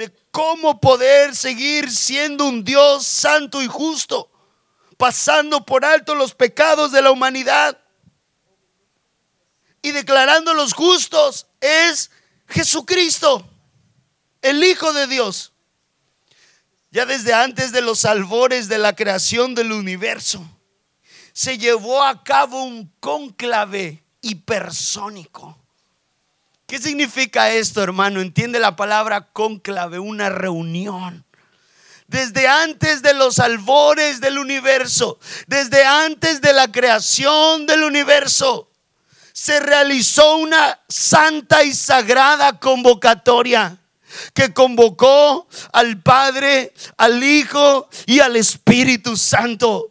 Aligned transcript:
de 0.00 0.10
cómo 0.30 0.80
poder 0.80 1.36
seguir 1.36 1.90
siendo 1.90 2.46
un 2.46 2.64
Dios 2.64 3.04
santo 3.04 3.60
y 3.60 3.66
justo, 3.66 4.30
pasando 4.96 5.66
por 5.66 5.84
alto 5.84 6.14
los 6.14 6.34
pecados 6.34 6.90
de 6.90 7.02
la 7.02 7.10
humanidad 7.10 7.78
y 9.82 9.90
declarando 9.90 10.54
los 10.54 10.72
justos, 10.72 11.48
es 11.60 12.10
Jesucristo, 12.48 13.46
el 14.40 14.64
Hijo 14.64 14.94
de 14.94 15.06
Dios. 15.06 15.52
Ya 16.90 17.04
desde 17.04 17.34
antes 17.34 17.70
de 17.70 17.82
los 17.82 18.06
albores 18.06 18.68
de 18.68 18.78
la 18.78 18.96
creación 18.96 19.54
del 19.54 19.70
universo, 19.70 20.42
se 21.34 21.58
llevó 21.58 22.02
a 22.02 22.24
cabo 22.24 22.62
un 22.62 22.90
cónclave 23.00 24.02
hipersónico. 24.22 25.59
¿Qué 26.70 26.78
significa 26.78 27.50
esto, 27.50 27.82
hermano? 27.82 28.20
Entiende 28.20 28.60
la 28.60 28.76
palabra 28.76 29.26
cónclave, 29.32 29.98
una 29.98 30.28
reunión. 30.28 31.24
Desde 32.06 32.46
antes 32.46 33.02
de 33.02 33.12
los 33.12 33.40
albores 33.40 34.20
del 34.20 34.38
universo, 34.38 35.18
desde 35.48 35.84
antes 35.84 36.40
de 36.40 36.52
la 36.52 36.70
creación 36.70 37.66
del 37.66 37.82
universo, 37.82 38.70
se 39.32 39.58
realizó 39.58 40.36
una 40.36 40.78
santa 40.88 41.64
y 41.64 41.74
sagrada 41.74 42.60
convocatoria 42.60 43.76
que 44.32 44.54
convocó 44.54 45.48
al 45.72 46.00
Padre, 46.00 46.72
al 46.98 47.24
Hijo 47.24 47.88
y 48.06 48.20
al 48.20 48.36
Espíritu 48.36 49.16
Santo. 49.16 49.90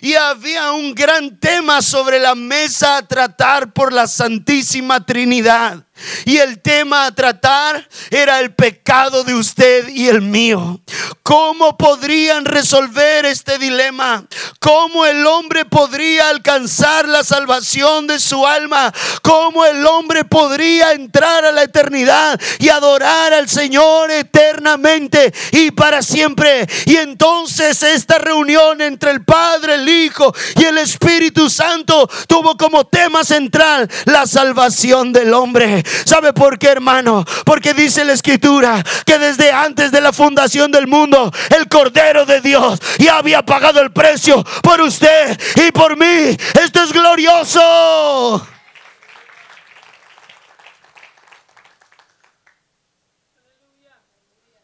Y 0.00 0.14
había 0.14 0.72
un 0.72 0.94
gran 0.94 1.38
tema 1.38 1.80
sobre 1.80 2.18
la 2.18 2.34
mesa 2.34 2.96
a 2.96 3.06
tratar 3.06 3.72
por 3.72 3.92
la 3.92 4.06
Santísima 4.06 5.04
Trinidad. 5.04 5.86
Y 6.24 6.38
el 6.38 6.60
tema 6.60 7.06
a 7.06 7.14
tratar 7.14 7.88
era 8.10 8.40
el 8.40 8.54
pecado 8.54 9.24
de 9.24 9.34
usted 9.34 9.88
y 9.88 10.08
el 10.08 10.22
mío. 10.22 10.80
¿Cómo 11.22 11.76
podrían 11.76 12.44
resolver 12.44 13.24
este 13.26 13.58
dilema? 13.58 14.24
¿Cómo 14.60 15.04
el 15.06 15.26
hombre 15.26 15.64
podría 15.64 16.28
alcanzar 16.28 17.08
la 17.08 17.24
salvación 17.24 18.06
de 18.06 18.20
su 18.20 18.46
alma? 18.46 18.92
¿Cómo 19.22 19.64
el 19.64 19.84
hombre 19.86 20.24
podría 20.24 20.92
entrar 20.92 21.44
a 21.44 21.52
la 21.52 21.64
eternidad 21.64 22.40
y 22.58 22.68
adorar 22.68 23.32
al 23.32 23.48
Señor 23.48 24.10
eternamente 24.10 25.32
y 25.52 25.70
para 25.72 26.02
siempre? 26.02 26.66
Y 26.84 26.96
entonces 26.96 27.82
esta 27.82 28.18
reunión 28.18 28.80
entre 28.80 29.10
el 29.10 29.24
Padre, 29.24 29.74
el 29.74 29.88
Hijo 29.88 30.34
y 30.56 30.64
el 30.64 30.78
Espíritu 30.78 31.50
Santo 31.50 32.08
tuvo 32.28 32.56
como 32.56 32.86
tema 32.86 33.24
central 33.24 33.90
la 34.04 34.26
salvación 34.26 35.12
del 35.12 35.34
hombre. 35.34 35.82
¿Sabe 36.04 36.32
por 36.32 36.58
qué, 36.58 36.68
hermano? 36.68 37.24
Porque 37.44 37.74
dice 37.74 38.04
la 38.04 38.12
escritura 38.12 38.84
que 39.04 39.18
desde 39.18 39.52
antes 39.52 39.92
de 39.92 40.00
la 40.00 40.12
fundación 40.12 40.70
del 40.70 40.86
mundo, 40.86 41.32
el 41.56 41.68
Cordero 41.68 42.26
de 42.26 42.40
Dios 42.40 42.80
ya 42.98 43.18
había 43.18 43.44
pagado 43.44 43.80
el 43.80 43.92
precio 43.92 44.44
por 44.62 44.80
usted 44.80 45.38
y 45.56 45.70
por 45.72 45.96
mí. 45.96 46.36
Esto 46.54 46.82
es 46.82 46.92
glorioso. 46.92 48.46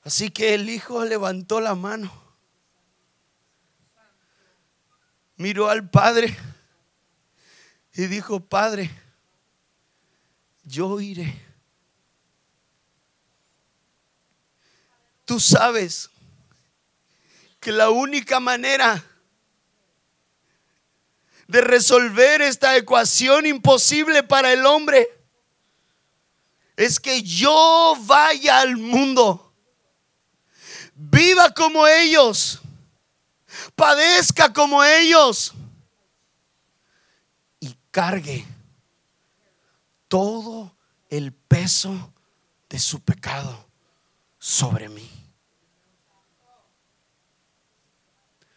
Así 0.04 0.30
que 0.30 0.54
el 0.54 0.68
hijo 0.68 1.04
levantó 1.04 1.60
la 1.60 1.76
mano, 1.76 2.12
miró 5.36 5.70
al 5.70 5.88
padre 5.88 6.36
y 7.94 8.06
dijo, 8.06 8.40
Padre, 8.40 8.90
yo 10.72 10.98
iré. 11.00 11.38
Tú 15.26 15.38
sabes 15.38 16.08
que 17.60 17.70
la 17.70 17.90
única 17.90 18.40
manera 18.40 19.04
de 21.46 21.60
resolver 21.60 22.40
esta 22.40 22.74
ecuación 22.74 23.44
imposible 23.44 24.22
para 24.22 24.50
el 24.50 24.64
hombre 24.64 25.06
es 26.76 26.98
que 26.98 27.22
yo 27.22 27.94
vaya 28.06 28.60
al 28.60 28.78
mundo, 28.78 29.52
viva 30.94 31.52
como 31.52 31.86
ellos, 31.86 32.62
padezca 33.76 34.50
como 34.54 34.82
ellos 34.82 35.52
y 37.60 37.76
cargue 37.90 38.51
todo 40.12 40.76
el 41.08 41.32
peso 41.32 42.12
de 42.68 42.78
su 42.78 43.00
pecado 43.00 43.66
sobre 44.38 44.90
mí. 44.90 45.08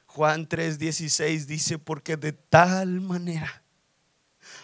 Juan 0.06 0.50
3:16 0.50 1.46
dice, 1.46 1.80
porque 1.80 2.18
de 2.18 2.34
tal 2.34 3.00
manera 3.00 3.64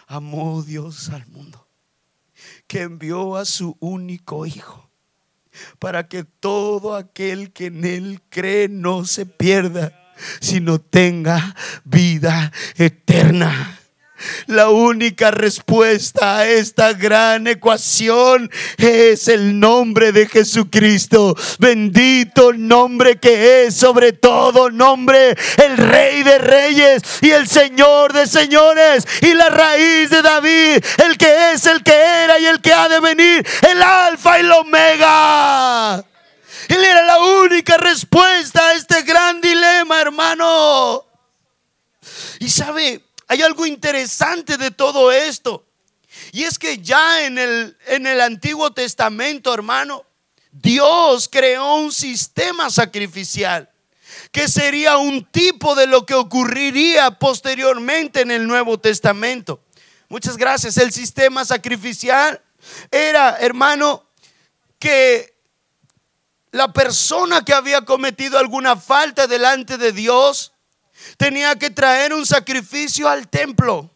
amó 0.06 0.62
Dios 0.62 1.08
al 1.08 1.26
mundo, 1.28 1.66
que 2.66 2.82
envió 2.82 3.36
a 3.36 3.46
su 3.46 3.74
único 3.80 4.44
Hijo, 4.44 4.90
para 5.78 6.08
que 6.08 6.24
todo 6.24 6.94
aquel 6.94 7.54
que 7.54 7.68
en 7.68 7.86
Él 7.86 8.20
cree 8.28 8.68
no 8.68 9.06
se 9.06 9.24
pierda, 9.24 9.98
sino 10.42 10.78
tenga 10.78 11.56
vida 11.84 12.52
eterna. 12.76 13.78
La 14.46 14.70
única 14.70 15.30
respuesta 15.30 16.38
a 16.38 16.46
esta 16.46 16.92
gran 16.92 17.46
ecuación 17.46 18.50
es 18.78 19.28
el 19.28 19.58
nombre 19.58 20.12
de 20.12 20.28
Jesucristo. 20.28 21.36
Bendito 21.58 22.52
nombre 22.52 23.16
que 23.16 23.64
es 23.64 23.74
sobre 23.74 24.12
todo 24.12 24.70
nombre, 24.70 25.36
el 25.56 25.76
Rey 25.76 26.22
de 26.22 26.38
Reyes 26.38 27.02
y 27.20 27.30
el 27.30 27.48
Señor 27.48 28.12
de 28.12 28.26
Señores 28.26 29.06
y 29.20 29.34
la 29.34 29.48
raíz 29.48 30.10
de 30.10 30.22
David, 30.22 30.84
el 31.04 31.18
que 31.18 31.52
es, 31.52 31.66
el 31.66 31.82
que 31.82 31.92
era 31.92 32.38
y 32.38 32.46
el 32.46 32.60
que 32.60 32.72
ha 32.72 32.88
de 32.88 33.00
venir, 33.00 33.46
el 33.70 33.82
Alfa 33.82 34.38
y 34.38 34.40
el 34.42 34.52
Omega. 34.52 36.04
Él 36.68 36.84
era 36.84 37.02
la 37.02 37.18
única 37.18 37.76
respuesta 37.76 38.68
a 38.68 38.74
este 38.74 39.02
gran 39.02 39.40
dilema, 39.40 40.00
hermano. 40.00 41.04
Y 42.38 42.48
sabe, 42.48 43.02
hay 43.32 43.40
algo 43.40 43.64
interesante 43.64 44.58
de 44.58 44.70
todo 44.70 45.10
esto. 45.10 45.64
Y 46.32 46.42
es 46.42 46.58
que 46.58 46.76
ya 46.76 47.24
en 47.24 47.38
el, 47.38 47.78
en 47.86 48.06
el 48.06 48.20
Antiguo 48.20 48.74
Testamento, 48.74 49.54
hermano, 49.54 50.04
Dios 50.50 51.30
creó 51.32 51.76
un 51.76 51.92
sistema 51.92 52.68
sacrificial 52.68 53.70
que 54.32 54.48
sería 54.48 54.98
un 54.98 55.24
tipo 55.24 55.74
de 55.74 55.86
lo 55.86 56.04
que 56.04 56.12
ocurriría 56.12 57.18
posteriormente 57.18 58.20
en 58.20 58.32
el 58.32 58.46
Nuevo 58.46 58.78
Testamento. 58.78 59.62
Muchas 60.10 60.36
gracias. 60.36 60.76
El 60.76 60.92
sistema 60.92 61.46
sacrificial 61.46 62.38
era, 62.90 63.38
hermano, 63.38 64.04
que 64.78 65.38
la 66.50 66.70
persona 66.70 67.46
que 67.46 67.54
había 67.54 67.80
cometido 67.86 68.38
alguna 68.38 68.76
falta 68.76 69.26
delante 69.26 69.78
de 69.78 69.92
Dios 69.92 70.51
tenía 71.16 71.56
que 71.56 71.70
traer 71.70 72.12
un 72.12 72.26
sacrificio 72.26 73.08
al 73.08 73.28
templo. 73.28 73.90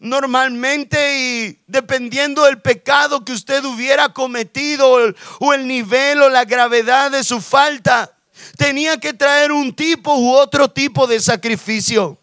Normalmente 0.00 1.18
y 1.18 1.58
dependiendo 1.66 2.44
del 2.44 2.60
pecado 2.60 3.24
que 3.24 3.32
usted 3.32 3.64
hubiera 3.64 4.12
cometido 4.12 5.14
o 5.40 5.52
el 5.52 5.66
nivel 5.66 6.22
o 6.22 6.28
la 6.28 6.44
gravedad 6.44 7.10
de 7.10 7.24
su 7.24 7.40
falta, 7.40 8.12
tenía 8.56 8.98
que 8.98 9.12
traer 9.12 9.50
un 9.50 9.74
tipo 9.74 10.14
u 10.16 10.30
otro 10.30 10.70
tipo 10.70 11.06
de 11.06 11.20
sacrificio. 11.20 12.18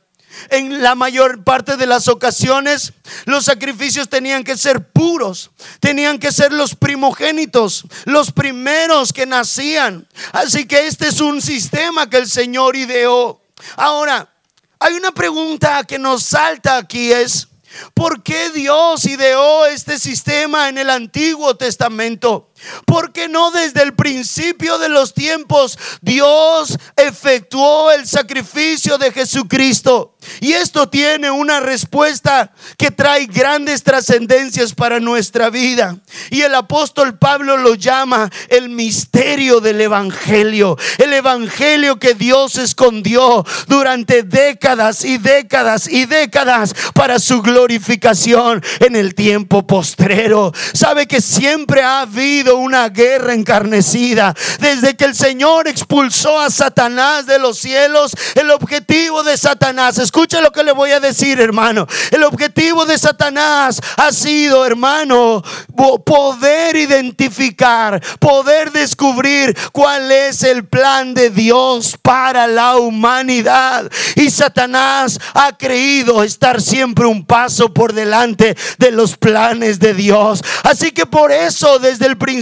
En 0.50 0.84
la 0.84 0.96
mayor 0.96 1.44
parte 1.44 1.78
de 1.78 1.86
las 1.86 2.08
ocasiones, 2.08 2.94
los 3.26 3.46
sacrificios 3.46 4.10
tenían 4.10 4.44
que 4.44 4.58
ser 4.58 4.90
puros, 4.92 5.52
tenían 5.80 6.20
que 6.20 6.32
ser 6.32 6.52
los 6.52 6.76
primogénitos, 6.76 7.86
los 8.06 8.32
primeros 8.32 9.14
que 9.14 9.26
nacían. 9.26 10.08
Así 10.34 10.66
que 10.66 10.88
este 10.88 11.08
es 11.08 11.22
un 11.22 11.42
sistema 11.42 12.10
que 12.10 12.18
el 12.18 12.30
Señor 12.30 12.76
ideó. 12.76 13.42
Ahora, 13.76 14.30
hay 14.80 14.94
una 14.94 15.12
pregunta 15.12 15.84
que 15.84 15.98
nos 16.00 16.24
salta 16.24 16.78
aquí 16.78 17.12
es, 17.12 17.48
¿por 17.94 18.24
qué 18.24 18.50
Dios 18.52 19.06
ideó 19.06 19.66
este 19.66 20.00
sistema 20.00 20.70
en 20.70 20.78
el 20.78 20.90
Antiguo 20.90 21.56
Testamento? 21.56 22.52
Porque 22.86 23.28
no 23.28 23.52
desde 23.52 23.84
el 23.84 23.94
principio 23.94 24.78
de 24.78 24.90
los 24.90 25.14
tiempos 25.14 25.78
Dios 26.02 26.78
efectuó 26.96 27.92
el 27.92 28.08
sacrificio 28.08 28.98
de 28.98 29.12
Jesucristo? 29.12 30.16
Y 30.40 30.54
esto 30.54 30.90
tiene 30.90 31.30
una 31.30 31.60
respuesta 31.60 32.52
que 32.78 32.92
trae 32.92 33.28
grandes 33.28 33.84
trascendencias 33.84 34.74
para 34.74 35.00
nuestra 35.00 35.50
vida. 35.50 35.98
Y 36.32 36.42
el 36.42 36.56
apóstol 36.56 37.18
Pablo 37.18 37.58
lo 37.58 37.76
llama 37.76 38.30
el 38.50 38.70
misterio 38.70 39.60
del 39.60 39.82
Evangelio. 39.82 40.78
El 40.98 41.14
Evangelio 41.14 42.00
que 42.00 42.16
Dios 42.16 42.58
escondió 42.58 43.46
durante 43.68 44.24
décadas 44.24 45.04
y 45.06 45.18
décadas 45.18 45.88
y 45.88 46.06
décadas 46.06 46.74
para 46.94 47.20
su 47.20 47.42
glorificación 47.42 48.64
en 48.80 48.96
el 48.96 49.14
tiempo 49.14 49.68
postrero. 49.68 50.52
Sabe 50.74 51.08
que 51.08 51.22
siempre 51.22 51.82
ha 51.82 52.02
habido 52.02 52.45
una 52.52 52.90
guerra 52.90 53.34
encarnecida. 53.34 54.34
Desde 54.60 54.96
que 54.96 55.06
el 55.06 55.16
Señor 55.16 55.68
expulsó 55.68 56.40
a 56.40 56.50
Satanás 56.50 57.26
de 57.26 57.40
los 57.40 57.58
cielos, 57.58 58.12
el 58.36 58.52
objetivo 58.52 59.24
de 59.24 59.38
Satanás, 59.38 59.98
escucha 59.98 60.42
lo 60.42 60.52
que 60.52 60.64
le 60.64 60.72
voy 60.72 60.92
a 60.92 61.00
decir, 61.00 61.40
hermano. 61.40 61.88
El 62.12 62.24
objetivo 62.24 62.86
de 62.86 62.98
Satanás 62.98 63.82
ha 63.98 64.12
sido, 64.12 64.66
hermano, 64.66 65.44
poder 66.06 66.76
identificar, 66.76 68.02
poder 68.20 68.72
descubrir 68.72 69.58
cuál 69.72 70.12
es 70.12 70.44
el 70.44 70.66
plan 70.66 71.14
de 71.14 71.30
Dios 71.30 71.98
para 72.02 72.48
la 72.48 72.78
humanidad. 72.78 73.90
Y 74.16 74.30
Satanás 74.30 75.20
ha 75.34 75.58
creído 75.58 76.24
estar 76.24 76.62
siempre 76.62 77.06
un 77.06 77.26
paso 77.26 77.74
por 77.74 77.94
delante 77.94 78.56
de 78.78 78.92
los 78.92 79.18
planes 79.18 79.80
de 79.80 79.94
Dios. 79.94 80.44
Así 80.64 80.92
que 80.92 81.06
por 81.06 81.32
eso 81.32 81.80
desde 81.80 82.06
el 82.06 82.18
principio 82.18 82.35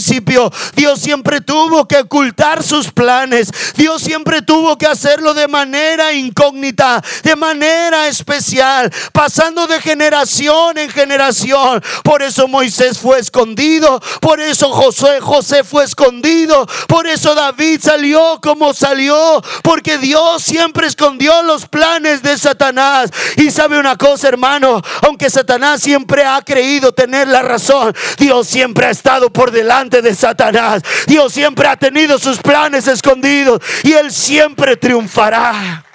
Dios 0.76 1.00
siempre 1.00 1.42
tuvo 1.42 1.88
que 1.88 1.98
ocultar 1.98 2.64
sus 2.64 2.92
planes. 2.92 3.50
Dios 3.76 4.02
siempre 4.02 4.42
tuvo 4.42 4.78
que 4.78 4.88
hacerlo 4.88 5.34
de 5.34 5.48
manera 5.48 6.14
incógnita, 6.14 7.04
de 7.24 7.36
manera 7.36 8.08
especial, 8.08 8.92
pasando 9.12 9.68
de 9.68 9.82
generación 9.82 10.78
en 10.78 10.90
generación. 10.90 11.84
Por 12.04 12.22
eso 12.22 12.48
Moisés 12.48 12.98
fue 12.98 13.20
escondido, 13.20 14.02
por 14.22 14.40
eso 14.40 14.72
José, 14.72 15.20
José 15.20 15.64
fue 15.64 15.84
escondido, 15.84 16.68
por 16.88 17.08
eso 17.08 17.36
David 17.36 17.80
salió 17.82 18.40
como 18.42 18.74
salió, 18.74 19.42
porque 19.62 19.98
Dios 19.98 20.44
siempre 20.44 20.88
escondió 20.88 21.44
los 21.44 21.68
planes 21.68 22.22
de 22.22 22.38
Satanás. 22.38 23.12
Y 23.38 23.52
sabe 23.52 23.80
una 23.80 23.98
cosa, 23.98 24.28
hermano, 24.28 24.82
aunque 25.02 25.30
Satanás 25.30 25.82
siempre 25.82 26.24
ha 26.26 26.42
creído 26.42 26.94
tener 26.94 27.28
la 27.28 27.42
razón, 27.42 27.96
Dios 28.18 28.48
siempre 28.48 28.88
ha 28.88 28.90
estado 28.90 29.32
por 29.32 29.52
delante 29.52 29.83
de 29.90 30.16
Satanás. 30.16 30.84
Dios 31.08 31.34
siempre 31.34 31.68
ha 31.68 31.76
tenido 31.76 32.18
sus 32.18 32.40
planes 32.40 32.88
escondidos 32.88 33.62
y 33.84 33.94
él 33.94 34.12
siempre 34.12 34.78
triunfará. 34.78 35.86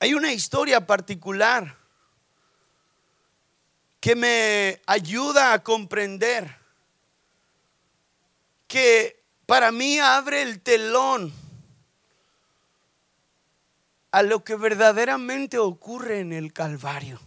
Hay 0.00 0.14
una 0.14 0.32
historia 0.32 0.86
particular 0.86 1.76
que 4.00 4.14
me 4.14 4.80
ayuda 4.86 5.52
a 5.52 5.62
comprender 5.62 6.56
que 8.68 9.24
para 9.44 9.72
mí 9.72 9.98
abre 9.98 10.42
el 10.42 10.60
telón 10.60 11.32
a 14.10 14.22
lo 14.22 14.44
que 14.44 14.56
verdaderamente 14.56 15.58
ocurre 15.58 16.20
en 16.20 16.32
el 16.32 16.52
Calvario. 16.52 17.20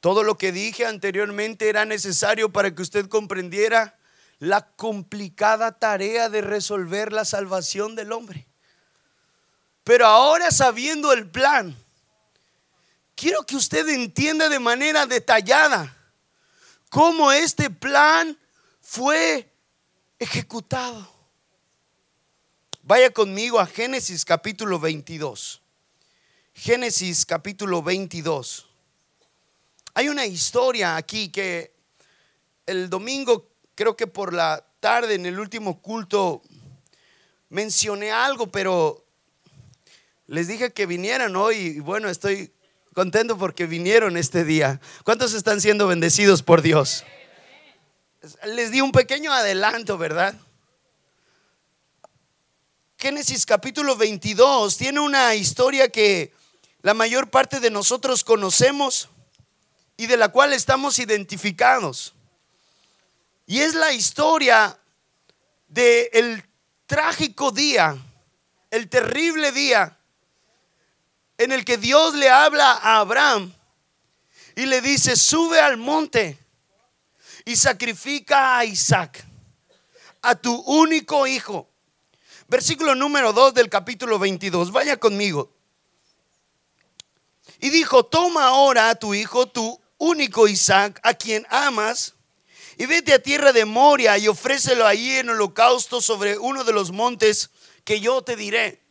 Todo 0.00 0.22
lo 0.22 0.36
que 0.36 0.50
dije 0.50 0.86
anteriormente 0.86 1.68
era 1.68 1.84
necesario 1.84 2.52
para 2.52 2.74
que 2.74 2.82
usted 2.82 3.06
comprendiera 3.06 3.98
la 4.38 4.66
complicada 4.72 5.78
tarea 5.78 6.28
de 6.28 6.40
resolver 6.40 7.12
la 7.12 7.24
salvación 7.24 7.94
del 7.94 8.10
hombre. 8.10 8.48
Pero 9.84 10.06
ahora 10.06 10.50
sabiendo 10.50 11.12
el 11.12 11.30
plan, 11.30 11.76
quiero 13.14 13.44
que 13.44 13.54
usted 13.54 13.88
entienda 13.88 14.48
de 14.48 14.58
manera 14.58 15.06
detallada 15.06 15.96
cómo 16.88 17.30
este 17.30 17.70
plan 17.70 18.36
fue 18.80 19.48
ejecutado. 20.18 21.11
Vaya 22.84 23.10
conmigo 23.10 23.60
a 23.60 23.66
Génesis 23.66 24.24
capítulo 24.24 24.80
22. 24.80 25.62
Génesis 26.52 27.24
capítulo 27.24 27.80
22. 27.80 28.66
Hay 29.94 30.08
una 30.08 30.26
historia 30.26 30.96
aquí 30.96 31.28
que 31.28 31.72
el 32.66 32.90
domingo, 32.90 33.48
creo 33.76 33.96
que 33.96 34.08
por 34.08 34.34
la 34.34 34.66
tarde 34.80 35.14
en 35.14 35.26
el 35.26 35.38
último 35.38 35.80
culto, 35.80 36.42
mencioné 37.50 38.10
algo, 38.10 38.48
pero 38.50 39.06
les 40.26 40.48
dije 40.48 40.72
que 40.72 40.86
vinieran 40.86 41.36
hoy 41.36 41.56
y 41.58 41.80
bueno, 41.80 42.08
estoy 42.08 42.52
contento 42.94 43.38
porque 43.38 43.66
vinieron 43.66 44.16
este 44.16 44.44
día. 44.44 44.80
¿Cuántos 45.04 45.34
están 45.34 45.60
siendo 45.60 45.86
bendecidos 45.86 46.42
por 46.42 46.62
Dios? 46.62 47.04
Les 48.44 48.72
di 48.72 48.80
un 48.80 48.90
pequeño 48.90 49.32
adelanto, 49.32 49.98
¿verdad? 49.98 50.34
Génesis 53.02 53.44
capítulo 53.46 53.96
22 53.96 54.76
tiene 54.76 55.00
una 55.00 55.34
historia 55.34 55.88
que 55.88 56.32
la 56.82 56.94
mayor 56.94 57.30
parte 57.30 57.58
de 57.58 57.68
nosotros 57.68 58.22
conocemos 58.22 59.08
y 59.96 60.06
de 60.06 60.16
la 60.16 60.28
cual 60.28 60.52
estamos 60.52 61.00
identificados. 61.00 62.14
Y 63.44 63.58
es 63.58 63.74
la 63.74 63.92
historia 63.92 64.78
del 65.66 66.10
el 66.12 66.44
trágico 66.86 67.50
día, 67.50 67.98
el 68.70 68.88
terrible 68.88 69.50
día 69.50 69.98
en 71.38 71.50
el 71.50 71.64
que 71.64 71.78
Dios 71.78 72.14
le 72.14 72.30
habla 72.30 72.70
a 72.70 72.98
Abraham 72.98 73.52
y 74.54 74.66
le 74.66 74.80
dice, 74.80 75.16
sube 75.16 75.58
al 75.58 75.76
monte 75.76 76.38
y 77.44 77.56
sacrifica 77.56 78.58
a 78.58 78.64
Isaac, 78.64 79.26
a 80.22 80.36
tu 80.36 80.54
único 80.54 81.26
hijo. 81.26 81.71
Versículo 82.52 82.94
número 82.94 83.32
2 83.32 83.54
del 83.54 83.70
capítulo 83.70 84.18
22. 84.18 84.72
Vaya 84.72 84.98
conmigo. 84.98 85.50
Y 87.60 87.70
dijo, 87.70 88.04
toma 88.04 88.48
ahora 88.48 88.90
a 88.90 88.94
tu 88.94 89.14
hijo, 89.14 89.48
tu 89.48 89.80
único 89.96 90.46
Isaac, 90.46 91.00
a 91.02 91.14
quien 91.14 91.46
amas, 91.48 92.14
y 92.76 92.84
vete 92.84 93.14
a 93.14 93.22
tierra 93.22 93.54
de 93.54 93.64
Moria 93.64 94.18
y 94.18 94.28
ofrécelo 94.28 94.86
allí 94.86 95.12
en 95.16 95.30
holocausto 95.30 96.02
sobre 96.02 96.36
uno 96.36 96.62
de 96.62 96.74
los 96.74 96.92
montes 96.92 97.48
que 97.84 98.00
yo 98.00 98.20
te 98.20 98.36
diré. 98.36 98.82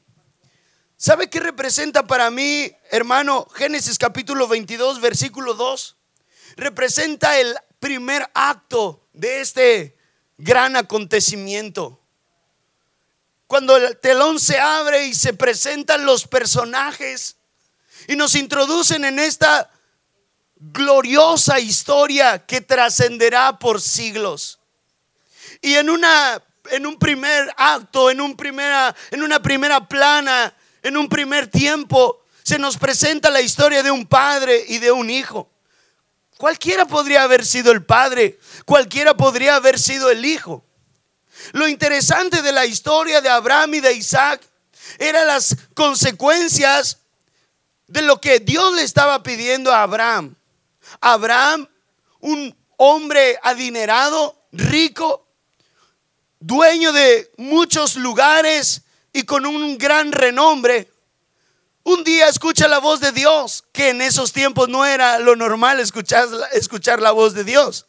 ¿Sabe 0.98 1.30
qué 1.30 1.40
representa 1.40 2.08
para 2.08 2.32
mí, 2.32 2.72
hermano? 2.90 3.46
Génesis 3.54 4.00
capítulo 4.00 4.48
22, 4.48 5.00
versículo 5.02 5.54
2. 5.54 5.98
Representa 6.56 7.40
el 7.40 7.56
primer 7.80 8.28
acto 8.34 9.08
de 9.14 9.42
este 9.42 9.98
gran 10.40 10.76
acontecimiento. 10.76 12.01
Cuando 13.52 13.76
el 13.76 13.98
telón 13.98 14.40
se 14.40 14.58
abre 14.58 15.08
y 15.08 15.14
se 15.14 15.34
presentan 15.34 16.06
los 16.06 16.26
personajes 16.26 17.36
y 18.08 18.16
nos 18.16 18.36
introducen 18.36 19.04
en 19.04 19.20
esta 19.20 19.70
gloriosa 20.56 21.60
historia 21.60 22.46
que 22.46 22.62
trascenderá 22.62 23.60
por 23.60 23.82
siglos. 23.82 24.58
Y 25.60 25.74
en 25.74 25.90
una 25.90 26.42
en 26.70 26.86
un 26.86 26.98
primer 26.98 27.54
acto, 27.58 28.10
en 28.10 28.22
un 28.22 28.38
primera 28.38 28.96
en 29.12 29.22
una 29.22 29.42
primera 29.42 29.86
plana, 29.86 30.56
en 30.82 30.96
un 30.96 31.10
primer 31.10 31.48
tiempo 31.48 32.24
se 32.44 32.58
nos 32.58 32.78
presenta 32.78 33.30
la 33.30 33.42
historia 33.42 33.84
de 33.84 33.92
un 33.92 34.06
padre 34.06 34.64
y 34.66 34.78
de 34.78 34.94
un 34.94 35.10
hijo. 35.10 35.52
Cualquiera 36.38 36.86
podría 36.86 37.24
haber 37.24 37.46
sido 37.46 37.74
el 37.74 37.84
padre, 37.84 38.40
cualquiera 38.64 39.14
podría 39.14 39.58
haber 39.58 39.78
sido 39.78 40.10
el 40.10 40.24
hijo. 40.24 40.64
Lo 41.54 41.68
interesante 41.68 42.42
de 42.42 42.52
la 42.52 42.66
historia 42.66 43.22
de 43.22 43.30
Abraham 43.30 43.76
y 43.76 43.80
de 43.80 43.94
Isaac 43.94 44.42
eran 44.98 45.28
las 45.28 45.56
consecuencias 45.74 46.98
de 47.88 48.02
lo 48.02 48.22
que 48.22 48.40
Dios 48.40 48.74
le 48.74 48.84
estaba 48.84 49.22
pidiendo 49.22 49.72
a 49.72 49.84
Abraham. 49.84 50.36
Abraham, 51.00 51.68
un 52.20 52.56
hombre 52.78 53.38
adinerado, 53.44 54.36
rico, 54.52 55.28
dueño 56.40 56.92
de 56.92 57.32
muchos 57.38 57.96
lugares 57.96 58.82
y 59.14 59.24
con 59.24 59.46
un 59.46 59.78
gran 59.78 60.12
renombre, 60.12 60.90
un 61.84 62.04
día 62.04 62.28
escucha 62.28 62.68
la 62.68 62.80
voz 62.80 63.00
de 63.00 63.12
Dios, 63.12 63.64
que 63.72 63.90
en 63.90 64.02
esos 64.02 64.32
tiempos 64.34 64.70
no 64.70 64.86
era 64.86 65.20
lo 65.20 65.36
normal 65.36 65.80
escuchar, 65.80 66.28
escuchar 66.54 67.02
la 67.02 67.12
voz 67.12 67.34
de 67.34 67.44
Dios. 67.44 67.88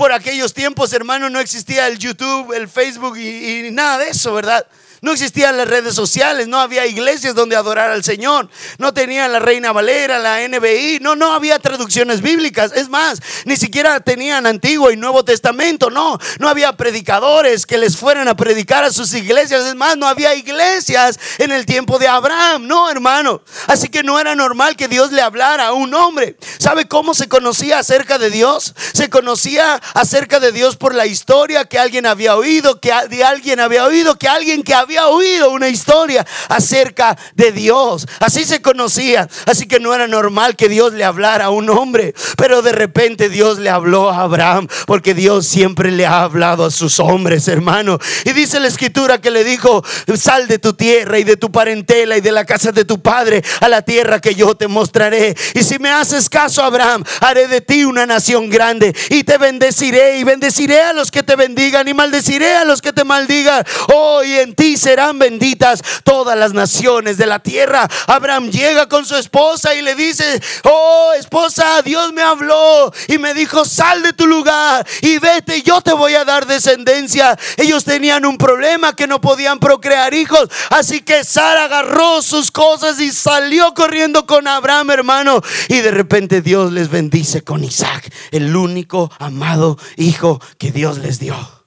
Por 0.00 0.12
aquellos 0.12 0.54
tiempos, 0.54 0.94
hermano, 0.94 1.28
no 1.28 1.40
existía 1.40 1.86
el 1.86 1.98
YouTube, 1.98 2.54
el 2.54 2.70
Facebook 2.70 3.18
y, 3.18 3.68
nada 3.70 3.98
de 3.98 4.08
eso, 4.08 4.32
¿verdad? 4.32 4.66
No 5.02 5.12
existían 5.12 5.56
las 5.56 5.66
redes 5.66 5.94
sociales, 5.94 6.46
no 6.46 6.60
había 6.60 6.84
iglesias 6.84 7.34
donde 7.34 7.56
adorar 7.56 7.90
al 7.90 8.04
Señor, 8.04 8.50
no 8.76 8.92
tenían 8.92 9.32
la 9.32 9.38
Reina 9.38 9.72
Valera, 9.72 10.18
la 10.18 10.46
NBI, 10.46 10.98
no, 11.00 11.16
no 11.16 11.32
había 11.32 11.58
traducciones 11.58 12.20
bíblicas. 12.20 12.72
Es 12.74 12.90
más, 12.90 13.18
ni 13.46 13.56
siquiera 13.56 14.00
tenían 14.00 14.46
Antiguo 14.46 14.90
y 14.90 14.98
Nuevo 14.98 15.24
Testamento, 15.24 15.88
no, 15.88 16.18
no 16.38 16.48
había 16.50 16.76
predicadores 16.76 17.64
que 17.64 17.78
les 17.78 17.96
fueran 17.96 18.28
a 18.28 18.36
predicar 18.36 18.84
a 18.84 18.92
sus 18.92 19.14
iglesias. 19.14 19.64
Es 19.64 19.74
más, 19.74 19.96
no 19.96 20.06
había 20.06 20.34
iglesias 20.34 21.18
en 21.38 21.50
el 21.50 21.64
tiempo 21.64 21.98
de 21.98 22.06
Abraham, 22.06 22.66
no, 22.66 22.90
hermano. 22.90 23.40
Así 23.68 23.88
que 23.88 24.02
no 24.02 24.20
era 24.20 24.34
normal 24.34 24.76
que 24.76 24.88
Dios 24.88 25.12
le 25.12 25.22
hablara 25.22 25.68
a 25.68 25.72
un 25.72 25.94
hombre. 25.94 26.36
¿Sabe 26.58 26.88
cómo 26.88 27.14
se 27.14 27.26
conocía 27.26 27.78
acerca 27.78 28.18
de 28.18 28.28
Dios? 28.28 28.74
Se 28.92 29.08
conocía 29.08 29.80
acerca 29.94 30.40
de 30.40 30.52
Dios 30.52 30.76
por 30.76 30.94
la 30.94 31.06
historia 31.06 31.64
que 31.64 31.78
alguien 31.78 32.04
había 32.04 32.36
oído, 32.36 32.80
que 32.80 32.92
de 33.08 33.24
alguien 33.24 33.60
había 33.60 33.86
oído, 33.86 34.18
que 34.18 34.28
alguien 34.28 34.62
que 34.62 34.74
había 34.74 34.89
había 34.90 35.06
oído 35.06 35.50
una 35.50 35.68
historia 35.68 36.26
acerca 36.48 37.16
de 37.36 37.52
Dios. 37.52 38.08
Así 38.18 38.44
se 38.44 38.60
conocía. 38.60 39.28
Así 39.46 39.68
que 39.68 39.78
no 39.78 39.94
era 39.94 40.08
normal 40.08 40.56
que 40.56 40.68
Dios 40.68 40.94
le 40.94 41.04
hablara 41.04 41.44
a 41.44 41.50
un 41.50 41.70
hombre. 41.70 42.12
Pero 42.36 42.60
de 42.60 42.72
repente 42.72 43.28
Dios 43.28 43.60
le 43.60 43.70
habló 43.70 44.10
a 44.10 44.22
Abraham. 44.22 44.66
Porque 44.86 45.14
Dios 45.14 45.46
siempre 45.46 45.92
le 45.92 46.06
ha 46.06 46.22
hablado 46.22 46.64
a 46.64 46.72
sus 46.72 46.98
hombres, 46.98 47.46
hermano. 47.46 48.00
Y 48.24 48.32
dice 48.32 48.58
la 48.58 48.66
escritura 48.66 49.20
que 49.20 49.30
le 49.30 49.44
dijo, 49.44 49.84
sal 50.16 50.48
de 50.48 50.58
tu 50.58 50.72
tierra 50.72 51.20
y 51.20 51.24
de 51.24 51.36
tu 51.36 51.52
parentela 51.52 52.16
y 52.16 52.20
de 52.20 52.32
la 52.32 52.44
casa 52.44 52.72
de 52.72 52.84
tu 52.84 53.00
padre 53.00 53.44
a 53.60 53.68
la 53.68 53.82
tierra 53.82 54.20
que 54.20 54.34
yo 54.34 54.56
te 54.56 54.66
mostraré. 54.66 55.36
Y 55.54 55.62
si 55.62 55.78
me 55.78 55.90
haces 55.90 56.28
caso, 56.28 56.64
Abraham, 56.64 57.04
haré 57.20 57.46
de 57.46 57.60
ti 57.60 57.84
una 57.84 58.06
nación 58.06 58.50
grande 58.50 58.92
y 59.08 59.22
te 59.22 59.38
bendeciré 59.38 60.18
y 60.18 60.24
bendeciré 60.24 60.80
a 60.82 60.92
los 60.92 61.12
que 61.12 61.22
te 61.22 61.36
bendigan 61.36 61.86
y 61.86 61.94
maldeciré 61.94 62.56
a 62.56 62.64
los 62.64 62.82
que 62.82 62.92
te 62.92 63.04
maldigan. 63.04 63.64
Oh, 63.94 64.24
y 64.24 64.32
en 64.34 64.52
ti 64.56 64.79
serán 64.80 65.18
benditas 65.18 65.82
todas 66.04 66.36
las 66.36 66.52
naciones 66.52 67.16
de 67.16 67.26
la 67.26 67.38
tierra. 67.38 67.88
Abraham 68.06 68.50
llega 68.50 68.88
con 68.88 69.04
su 69.04 69.16
esposa 69.16 69.74
y 69.74 69.82
le 69.82 69.94
dice, 69.94 70.40
oh, 70.64 71.12
esposa, 71.18 71.82
Dios 71.82 72.12
me 72.12 72.22
habló 72.22 72.92
y 73.08 73.18
me 73.18 73.34
dijo, 73.34 73.64
sal 73.64 74.02
de 74.02 74.12
tu 74.12 74.26
lugar 74.26 74.86
y 75.02 75.18
vete, 75.18 75.62
yo 75.62 75.80
te 75.80 75.92
voy 75.92 76.14
a 76.14 76.24
dar 76.24 76.46
descendencia. 76.46 77.38
Ellos 77.56 77.84
tenían 77.84 78.24
un 78.24 78.38
problema 78.38 78.94
que 78.96 79.06
no 79.06 79.20
podían 79.20 79.58
procrear 79.58 80.14
hijos, 80.14 80.48
así 80.70 81.00
que 81.00 81.24
Sara 81.24 81.64
agarró 81.64 82.22
sus 82.22 82.50
cosas 82.50 83.00
y 83.00 83.12
salió 83.12 83.74
corriendo 83.74 84.26
con 84.26 84.48
Abraham, 84.48 84.90
hermano. 84.90 85.42
Y 85.68 85.80
de 85.80 85.90
repente 85.90 86.42
Dios 86.42 86.72
les 86.72 86.88
bendice 86.88 87.42
con 87.42 87.64
Isaac, 87.64 88.12
el 88.30 88.54
único 88.56 89.10
amado 89.18 89.78
hijo 89.96 90.40
que 90.58 90.70
Dios 90.70 90.98
les 90.98 91.18
dio. 91.18 91.59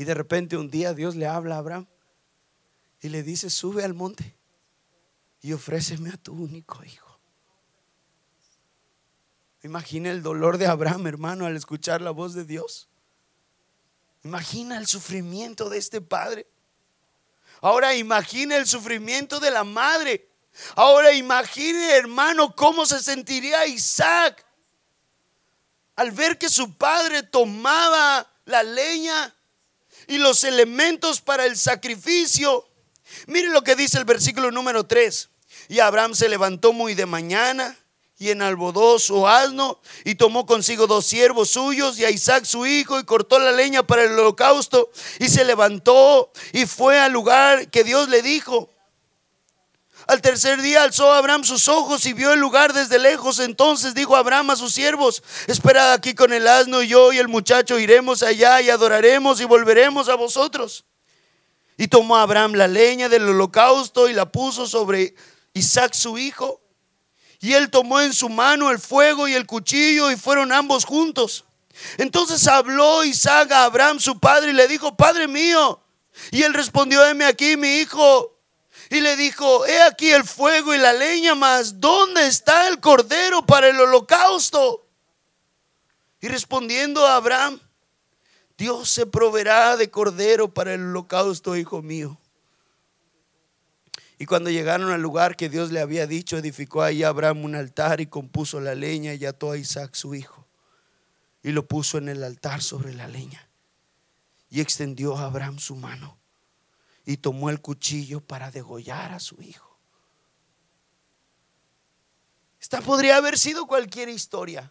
Y 0.00 0.04
de 0.04 0.14
repente 0.14 0.56
un 0.56 0.70
día 0.70 0.94
Dios 0.94 1.14
le 1.14 1.26
habla 1.26 1.56
a 1.56 1.58
Abraham 1.58 1.86
y 3.02 3.10
le 3.10 3.22
dice, 3.22 3.50
sube 3.50 3.84
al 3.84 3.92
monte 3.92 4.34
y 5.42 5.52
ofréceme 5.52 6.08
a 6.08 6.16
tu 6.16 6.32
único 6.32 6.82
hijo. 6.82 7.20
Imagina 9.62 10.10
el 10.10 10.22
dolor 10.22 10.56
de 10.56 10.68
Abraham, 10.68 11.06
hermano, 11.06 11.44
al 11.44 11.54
escuchar 11.54 12.00
la 12.00 12.12
voz 12.12 12.32
de 12.32 12.46
Dios. 12.46 12.88
Imagina 14.24 14.78
el 14.78 14.86
sufrimiento 14.86 15.68
de 15.68 15.76
este 15.76 16.00
padre. 16.00 16.46
Ahora 17.60 17.94
imagina 17.94 18.56
el 18.56 18.66
sufrimiento 18.66 19.38
de 19.38 19.50
la 19.50 19.64
madre. 19.64 20.30
Ahora 20.76 21.12
imagine, 21.12 21.94
hermano, 21.94 22.56
cómo 22.56 22.86
se 22.86 23.00
sentiría 23.00 23.66
Isaac 23.66 24.46
al 25.94 26.10
ver 26.10 26.38
que 26.38 26.48
su 26.48 26.74
padre 26.78 27.22
tomaba 27.22 28.26
la 28.46 28.62
leña 28.62 29.36
y 30.10 30.18
los 30.18 30.42
elementos 30.42 31.20
para 31.20 31.46
el 31.46 31.56
sacrificio. 31.56 32.68
Mire 33.28 33.48
lo 33.50 33.62
que 33.62 33.76
dice 33.76 33.96
el 33.96 34.04
versículo 34.04 34.50
número 34.50 34.84
3. 34.84 35.28
Y 35.68 35.78
Abraham 35.78 36.16
se 36.16 36.28
levantó 36.28 36.72
muy 36.72 36.94
de 36.94 37.06
mañana 37.06 37.78
y 38.18 38.30
enalbodó 38.30 38.98
su 38.98 39.28
asno 39.28 39.80
y 40.04 40.16
tomó 40.16 40.46
consigo 40.46 40.88
dos 40.88 41.06
siervos 41.06 41.50
suyos 41.50 41.96
y 42.00 42.04
a 42.04 42.10
Isaac 42.10 42.44
su 42.44 42.66
hijo 42.66 42.98
y 42.98 43.04
cortó 43.04 43.38
la 43.38 43.52
leña 43.52 43.84
para 43.84 44.02
el 44.02 44.18
holocausto 44.18 44.90
y 45.20 45.28
se 45.28 45.44
levantó 45.44 46.32
y 46.52 46.66
fue 46.66 46.98
al 46.98 47.12
lugar 47.12 47.70
que 47.70 47.84
Dios 47.84 48.08
le 48.08 48.20
dijo. 48.20 48.68
Al 50.10 50.22
tercer 50.22 50.60
día 50.60 50.82
alzó 50.82 51.12
Abraham 51.12 51.44
sus 51.44 51.68
ojos 51.68 52.04
y 52.04 52.14
vio 52.14 52.32
el 52.32 52.40
lugar 52.40 52.72
desde 52.72 52.98
lejos. 52.98 53.38
Entonces 53.38 53.94
dijo 53.94 54.16
Abraham 54.16 54.50
a 54.50 54.56
sus 54.56 54.74
siervos, 54.74 55.22
esperad 55.46 55.92
aquí 55.92 56.14
con 56.14 56.32
el 56.32 56.48
asno 56.48 56.82
yo 56.82 57.12
y 57.12 57.18
el 57.18 57.28
muchacho 57.28 57.78
iremos 57.78 58.24
allá 58.24 58.60
y 58.60 58.70
adoraremos 58.70 59.40
y 59.40 59.44
volveremos 59.44 60.08
a 60.08 60.16
vosotros. 60.16 60.84
Y 61.76 61.86
tomó 61.86 62.16
Abraham 62.16 62.54
la 62.54 62.66
leña 62.66 63.08
del 63.08 63.28
holocausto 63.28 64.08
y 64.08 64.12
la 64.12 64.32
puso 64.32 64.66
sobre 64.66 65.14
Isaac 65.52 65.94
su 65.94 66.18
hijo. 66.18 66.60
Y 67.38 67.52
él 67.52 67.70
tomó 67.70 68.00
en 68.00 68.12
su 68.12 68.28
mano 68.28 68.72
el 68.72 68.80
fuego 68.80 69.28
y 69.28 69.34
el 69.34 69.46
cuchillo 69.46 70.10
y 70.10 70.16
fueron 70.16 70.50
ambos 70.50 70.86
juntos. 70.86 71.44
Entonces 71.98 72.48
habló 72.48 73.04
Isaac 73.04 73.52
a 73.52 73.62
Abraham 73.62 74.00
su 74.00 74.18
padre 74.18 74.50
y 74.50 74.54
le 74.54 74.66
dijo, 74.66 74.96
Padre 74.96 75.28
mío. 75.28 75.80
Y 76.32 76.42
él 76.42 76.52
respondió, 76.52 77.06
heme 77.06 77.26
aquí 77.26 77.56
mi 77.56 77.76
hijo 77.76 78.39
y 78.90 79.00
le 79.00 79.16
dijo, 79.16 79.64
he 79.66 79.82
aquí 79.82 80.10
el 80.10 80.24
fuego 80.24 80.74
y 80.74 80.78
la 80.78 80.92
leña, 80.92 81.36
mas 81.36 81.80
¿dónde 81.80 82.26
está 82.26 82.66
el 82.66 82.80
cordero 82.80 83.46
para 83.46 83.68
el 83.68 83.78
holocausto? 83.78 84.84
Y 86.20 86.26
respondiendo 86.26 87.06
a 87.06 87.14
Abraham, 87.14 87.60
Dios 88.58 88.90
se 88.90 89.06
proveerá 89.06 89.76
de 89.76 89.90
cordero 89.92 90.52
para 90.52 90.74
el 90.74 90.82
holocausto, 90.82 91.56
hijo 91.56 91.82
mío. 91.82 92.18
Y 94.18 94.26
cuando 94.26 94.50
llegaron 94.50 94.90
al 94.90 95.00
lugar 95.00 95.36
que 95.36 95.48
Dios 95.48 95.70
le 95.70 95.80
había 95.80 96.08
dicho, 96.08 96.36
edificó 96.36 96.82
ahí 96.82 97.04
Abraham 97.04 97.44
un 97.44 97.54
altar 97.54 98.00
y 98.00 98.06
compuso 98.06 98.60
la 98.60 98.74
leña 98.74 99.14
y 99.14 99.24
ató 99.24 99.52
a 99.52 99.56
Isaac 99.56 99.94
su 99.94 100.16
hijo. 100.16 100.48
Y 101.44 101.52
lo 101.52 101.66
puso 101.66 101.96
en 101.96 102.08
el 102.08 102.24
altar 102.24 102.60
sobre 102.60 102.92
la 102.92 103.06
leña. 103.06 103.48
Y 104.50 104.60
extendió 104.60 105.16
a 105.16 105.26
Abraham 105.26 105.60
su 105.60 105.76
mano 105.76 106.19
y 107.10 107.16
tomó 107.16 107.50
el 107.50 107.60
cuchillo 107.60 108.20
para 108.20 108.52
degollar 108.52 109.10
a 109.10 109.18
su 109.18 109.42
hijo. 109.42 109.76
Esta 112.60 112.80
podría 112.80 113.16
haber 113.16 113.36
sido 113.36 113.66
cualquier 113.66 114.08
historia, 114.08 114.70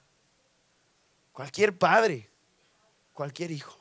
cualquier 1.33 1.77
padre, 1.77 2.31
cualquier 3.11 3.51
hijo. 3.51 3.77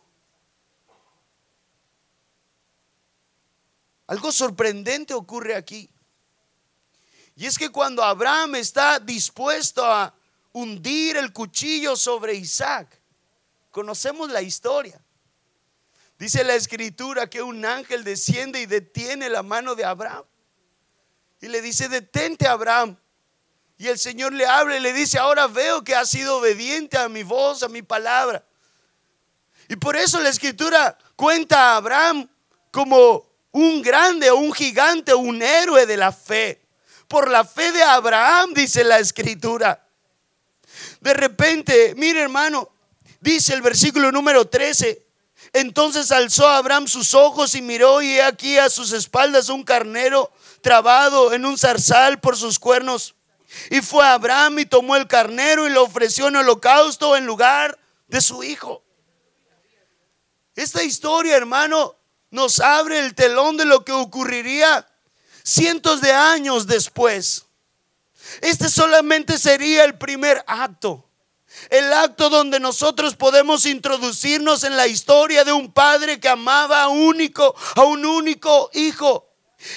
Algo 4.09 4.33
sorprendente 4.33 5.15
ocurre 5.15 5.55
aquí. 5.55 5.89
Y 7.37 7.47
es 7.47 7.57
que 7.57 7.71
cuando 7.71 8.03
Abraham 8.03 8.57
está 8.57 8.99
dispuesto 8.99 9.85
a 9.85 10.13
hundir 10.53 11.17
el 11.17 11.33
cuchillo 11.33 11.95
sobre 11.95 12.35
Isaac, 12.35 13.01
conocemos 13.71 14.29
la 14.31 14.43
historia. 14.43 15.01
Dice 16.19 16.43
la 16.43 16.57
escritura 16.57 17.31
que 17.31 17.43
un 17.43 17.65
ángel 17.65 18.03
desciende 18.03 18.61
y 18.61 18.67
detiene 18.67 19.29
la 19.29 19.43
mano 19.45 19.77
de 19.77 19.85
Abraham. 19.85 20.25
Y 21.41 21.47
le 21.47 21.63
dice, 21.63 21.89
detente 21.89 22.49
Abraham. 22.49 22.97
Y 23.77 23.87
el 23.87 23.99
Señor 23.99 24.33
le 24.33 24.45
habla 24.45 24.77
y 24.77 24.81
le 24.81 24.93
dice, 24.93 25.19
ahora 25.19 25.47
veo 25.47 25.85
que 25.85 25.95
has 25.95 26.11
sido 26.11 26.39
obediente 26.39 26.99
a 26.99 27.09
mi 27.09 27.23
voz, 27.23 27.63
a 27.63 27.69
mi 27.69 27.83
palabra. 27.83 28.45
Y 29.69 29.77
por 29.77 29.97
eso 29.97 30.19
la 30.19 30.31
escritura 30.31 30.99
cuenta 31.15 31.73
a 31.73 31.77
Abraham 31.77 32.29
como 32.73 33.29
un 33.53 33.81
grande, 33.81 34.33
un 34.33 34.53
gigante, 34.53 35.15
un 35.15 35.41
héroe 35.41 35.87
de 35.87 35.97
la 35.97 36.11
fe. 36.11 36.61
Por 37.07 37.31
la 37.31 37.45
fe 37.45 37.71
de 37.71 37.83
Abraham, 37.83 38.53
dice 38.55 38.83
la 38.83 38.99
escritura. 38.99 39.87
De 41.01 41.15
repente, 41.15 41.95
mire 41.97 42.21
hermano, 42.21 42.71
dice 43.21 43.55
el 43.55 43.63
versículo 43.63 44.11
número 44.11 44.49
13, 44.49 45.08
entonces 45.53 46.13
alzó 46.13 46.47
Abraham 46.49 46.87
sus 46.87 47.15
ojos 47.15 47.55
y 47.55 47.63
miró 47.63 48.03
y 48.03 48.17
he 48.17 48.23
aquí 48.23 48.59
a 48.59 48.69
sus 48.69 48.93
espaldas 48.93 49.49
un 49.49 49.65
carnero 49.65 50.31
trabado 50.61 51.33
en 51.33 51.45
un 51.45 51.57
zarzal 51.57 52.21
por 52.21 52.37
sus 52.37 52.59
cuernos. 52.59 53.15
Y 53.71 53.81
fue 53.81 54.07
Abraham 54.07 54.59
y 54.59 54.67
tomó 54.67 54.97
el 54.97 55.07
carnero 55.07 55.67
y 55.67 55.71
lo 55.71 55.85
ofreció 55.85 56.29
en 56.29 56.37
holocausto 56.37 57.17
en 57.17 57.27
lugar 57.27 57.79
de 58.07 58.21
su 58.21 58.43
hijo. 58.45 58.83
Esta 60.55 60.83
historia, 60.83 61.37
hermano, 61.37 61.97
nos 62.31 62.61
abre 62.61 62.99
el 62.99 63.15
telón 63.15 63.57
de 63.57 63.65
lo 63.65 63.85
que 63.85 63.93
ocurriría 63.93 64.87
cientos 65.45 66.01
de 66.01 66.13
años 66.13 66.67
después. 66.67 67.47
Este 68.43 68.69
solamente 68.69 69.39
sería 69.39 69.85
el 69.85 69.97
primer 69.97 70.45
acto. 70.47 71.08
El 71.71 71.93
acto 71.93 72.31
donde 72.31 72.61
nosotros 72.61 73.17
podemos 73.17 73.67
introducirnos 73.67 74.65
en 74.65 74.77
la 74.77 74.87
historia 74.87 75.45
de 75.45 75.53
un 75.53 75.73
padre 75.73 76.21
que 76.21 76.29
amaba 76.29 76.83
a, 76.83 76.89
único, 76.89 77.55
a 77.75 77.85
un 77.85 78.05
único 78.05 78.71
hijo. 78.75 79.29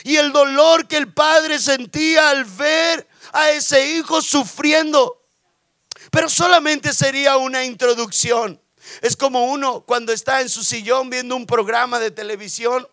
Y 0.03 0.17
el 0.17 0.31
dolor 0.31 0.87
que 0.87 0.97
el 0.97 1.13
padre 1.13 1.59
sentía 1.59 2.29
al 2.29 2.45
ver 2.45 3.07
a 3.33 3.49
ese 3.51 3.95
hijo 3.95 4.21
sufriendo. 4.21 5.23
Pero 6.11 6.29
solamente 6.29 6.93
sería 6.93 7.37
una 7.37 7.63
introducción. 7.63 8.61
Es 9.01 9.15
como 9.15 9.45
uno 9.45 9.81
cuando 9.81 10.11
está 10.11 10.41
en 10.41 10.49
su 10.49 10.63
sillón 10.63 11.09
viendo 11.09 11.35
un 11.35 11.45
programa 11.45 11.99
de 11.99 12.11
televisión 12.11 12.87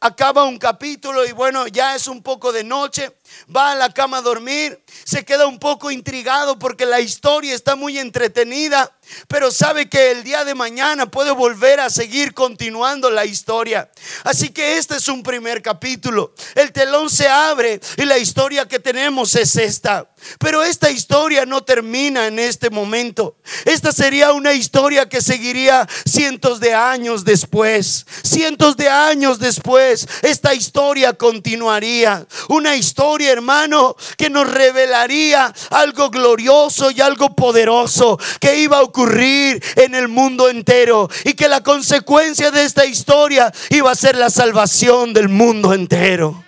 acaba 0.00 0.44
un 0.44 0.58
capítulo 0.58 1.24
y 1.24 1.32
bueno, 1.32 1.66
ya 1.66 1.94
es 1.94 2.06
un 2.06 2.22
poco 2.22 2.52
de 2.52 2.64
noche, 2.64 3.16
va 3.54 3.72
a 3.72 3.74
la 3.74 3.92
cama 3.92 4.18
a 4.18 4.22
dormir, 4.22 4.82
se 5.04 5.24
queda 5.24 5.46
un 5.46 5.58
poco 5.58 5.90
intrigado 5.90 6.58
porque 6.58 6.86
la 6.86 7.00
historia 7.00 7.54
está 7.54 7.76
muy 7.76 7.98
entretenida 7.98 8.92
pero 9.28 9.50
sabe 9.50 9.88
que 9.88 10.10
el 10.10 10.24
día 10.24 10.44
de 10.44 10.54
mañana 10.54 11.10
puede 11.10 11.30
volver 11.30 11.80
a 11.80 11.90
seguir 11.90 12.34
continuando 12.34 13.10
la 13.10 13.24
historia. 13.24 13.90
Así 14.24 14.50
que 14.50 14.78
este 14.78 14.96
es 14.96 15.08
un 15.08 15.22
primer 15.22 15.62
capítulo. 15.62 16.34
El 16.54 16.72
telón 16.72 17.10
se 17.10 17.28
abre 17.28 17.80
y 17.96 18.04
la 18.04 18.18
historia 18.18 18.66
que 18.66 18.78
tenemos 18.78 19.34
es 19.34 19.56
esta. 19.56 20.08
Pero 20.38 20.62
esta 20.62 20.90
historia 20.90 21.46
no 21.46 21.62
termina 21.62 22.26
en 22.26 22.38
este 22.38 22.68
momento. 22.68 23.36
Esta 23.64 23.90
sería 23.90 24.32
una 24.32 24.52
historia 24.52 25.08
que 25.08 25.22
seguiría 25.22 25.88
cientos 26.06 26.60
de 26.60 26.74
años 26.74 27.24
después. 27.24 28.06
Cientos 28.22 28.76
de 28.76 28.88
años 28.88 29.38
después, 29.38 30.06
esta 30.22 30.54
historia 30.54 31.14
continuaría. 31.14 32.26
Una 32.48 32.76
historia, 32.76 33.19
hermano, 33.26 33.96
que 34.16 34.30
nos 34.30 34.50
revelaría 34.50 35.52
algo 35.70 36.10
glorioso 36.10 36.90
y 36.90 37.00
algo 37.00 37.34
poderoso 37.34 38.18
que 38.40 38.60
iba 38.60 38.78
a 38.78 38.82
ocurrir 38.82 39.62
en 39.76 39.94
el 39.94 40.08
mundo 40.08 40.48
entero 40.48 41.08
y 41.24 41.34
que 41.34 41.48
la 41.48 41.62
consecuencia 41.62 42.50
de 42.50 42.64
esta 42.64 42.84
historia 42.84 43.52
iba 43.70 43.90
a 43.90 43.94
ser 43.94 44.16
la 44.16 44.30
salvación 44.30 45.12
del 45.12 45.28
mundo 45.28 45.72
entero. 45.74 46.44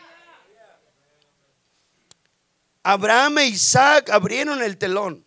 Abraham 2.83 3.39
e 3.39 3.47
Isaac 3.47 4.11
abrieron 4.11 4.63
el 4.63 4.77
telón. 4.77 5.25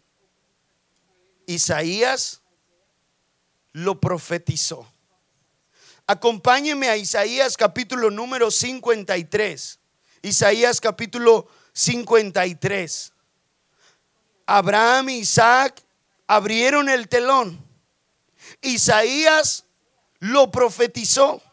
Isaías 1.48 2.42
lo 3.72 4.00
profetizó. 4.00 4.88
Acompáñeme 6.08 6.88
a 6.88 6.98
Isaías 6.98 7.58
capítulo 7.58 8.12
número 8.12 8.52
53. 8.52 9.80
Isaías 10.26 10.82
capítulo 10.82 11.48
53. 11.74 13.14
Abraham 14.48 15.10
e 15.10 15.18
Isaac 15.18 15.84
abrieron 16.26 16.90
el 16.90 17.08
telón. 17.08 17.64
Isaías 18.64 19.66
lo 20.18 20.50
profetizó. 20.50 21.44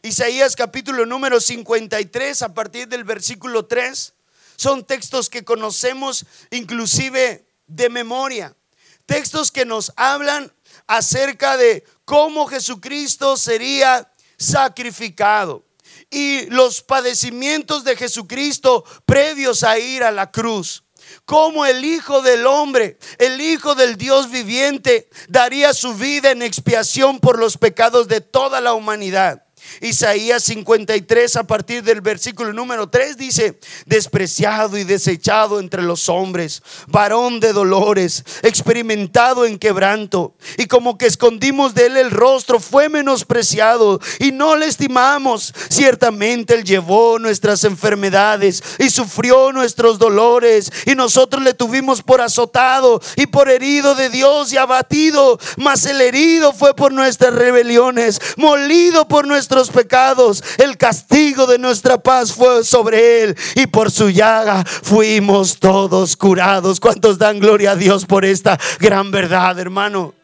Isaías 0.00 0.56
capítulo 0.56 1.04
número 1.04 1.38
53 1.38 2.40
a 2.40 2.54
partir 2.54 2.88
del 2.88 3.04
versículo 3.04 3.66
3. 3.66 4.14
Son 4.56 4.86
textos 4.86 5.28
que 5.28 5.44
conocemos 5.44 6.24
inclusive 6.50 7.46
de 7.66 7.90
memoria. 7.90 8.56
Textos 9.04 9.52
que 9.52 9.66
nos 9.66 9.92
hablan 9.96 10.50
acerca 10.86 11.58
de 11.58 11.84
cómo 12.06 12.46
Jesucristo 12.46 13.36
sería 13.36 14.10
sacrificado 14.38 15.62
y 16.10 16.46
los 16.46 16.82
padecimientos 16.82 17.84
de 17.84 17.96
Jesucristo 17.96 18.84
previos 19.06 19.64
a 19.64 19.78
ir 19.78 20.02
a 20.02 20.10
la 20.10 20.30
cruz 20.30 20.84
como 21.24 21.66
el 21.66 21.84
Hijo 21.84 22.22
del 22.22 22.46
Hombre, 22.46 22.98
el 23.18 23.40
Hijo 23.40 23.74
del 23.74 23.96
Dios 23.96 24.30
viviente, 24.30 25.08
daría 25.28 25.72
su 25.74 25.94
vida 25.94 26.30
en 26.30 26.42
expiación 26.42 27.20
por 27.20 27.38
los 27.38 27.56
pecados 27.56 28.08
de 28.08 28.20
toda 28.20 28.60
la 28.60 28.74
humanidad. 28.74 29.43
Isaías 29.80 30.42
53 30.44 31.36
a 31.36 31.44
partir 31.44 31.82
del 31.82 32.00
versículo 32.00 32.52
número 32.52 32.88
3 32.88 33.16
dice, 33.16 33.58
despreciado 33.86 34.78
y 34.78 34.84
desechado 34.84 35.60
entre 35.60 35.82
los 35.82 36.08
hombres, 36.08 36.62
varón 36.86 37.40
de 37.40 37.52
dolores, 37.52 38.24
experimentado 38.42 39.46
en 39.46 39.58
quebranto, 39.58 40.34
y 40.56 40.66
como 40.66 40.98
que 40.98 41.06
escondimos 41.06 41.74
de 41.74 41.86
él 41.86 41.96
el 41.96 42.10
rostro, 42.10 42.60
fue 42.60 42.88
menospreciado 42.88 44.00
y 44.18 44.32
no 44.32 44.56
le 44.56 44.66
estimamos. 44.66 45.52
Ciertamente 45.68 46.54
él 46.54 46.64
llevó 46.64 47.18
nuestras 47.18 47.64
enfermedades 47.64 48.62
y 48.78 48.90
sufrió 48.90 49.52
nuestros 49.52 49.98
dolores, 49.98 50.70
y 50.86 50.94
nosotros 50.94 51.42
le 51.42 51.54
tuvimos 51.54 52.02
por 52.02 52.20
azotado 52.20 53.00
y 53.16 53.26
por 53.26 53.50
herido 53.50 53.94
de 53.94 54.10
Dios 54.10 54.52
y 54.52 54.56
abatido, 54.56 55.38
mas 55.56 55.86
el 55.86 56.00
herido 56.00 56.52
fue 56.52 56.74
por 56.74 56.92
nuestras 56.92 57.34
rebeliones, 57.34 58.20
molido 58.36 59.06
por 59.08 59.26
pecados. 59.70 60.42
El 60.58 60.76
castigo 60.76 61.46
de 61.46 61.58
nuestra 61.58 62.02
paz 62.02 62.32
fue 62.32 62.64
sobre 62.64 63.22
él 63.22 63.36
y 63.54 63.66
por 63.66 63.90
su 63.90 64.10
llaga 64.10 64.64
fuimos 64.64 65.58
todos 65.58 66.16
curados. 66.16 66.80
¿Cuántos 66.80 67.18
dan 67.18 67.38
gloria 67.38 67.72
a 67.72 67.76
Dios 67.76 68.06
por 68.06 68.24
esta 68.24 68.58
gran 68.78 69.10
verdad, 69.10 69.58
hermano? 69.58 70.14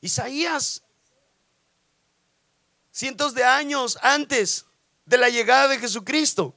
Isaías, 0.00 0.82
cientos 2.90 3.34
de 3.34 3.44
años 3.44 3.98
antes 4.02 4.66
de 5.06 5.18
la 5.18 5.28
llegada 5.28 5.68
de 5.68 5.78
Jesucristo, 5.78 6.54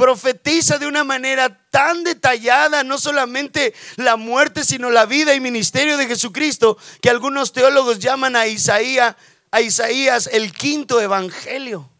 profetiza 0.00 0.78
de 0.78 0.86
una 0.86 1.04
manera 1.04 1.68
tan 1.70 2.04
detallada 2.04 2.82
no 2.82 2.96
solamente 2.96 3.74
la 3.96 4.16
muerte, 4.16 4.64
sino 4.64 4.88
la 4.88 5.04
vida 5.04 5.34
y 5.34 5.40
ministerio 5.40 5.98
de 5.98 6.06
Jesucristo, 6.06 6.78
que 7.02 7.10
algunos 7.10 7.52
teólogos 7.52 7.98
llaman 7.98 8.34
a 8.34 8.46
Isaías 8.46 9.16
a 9.50 9.60
Isaías 9.60 10.28
el 10.32 10.52
quinto 10.52 11.00
evangelio. 11.00 11.90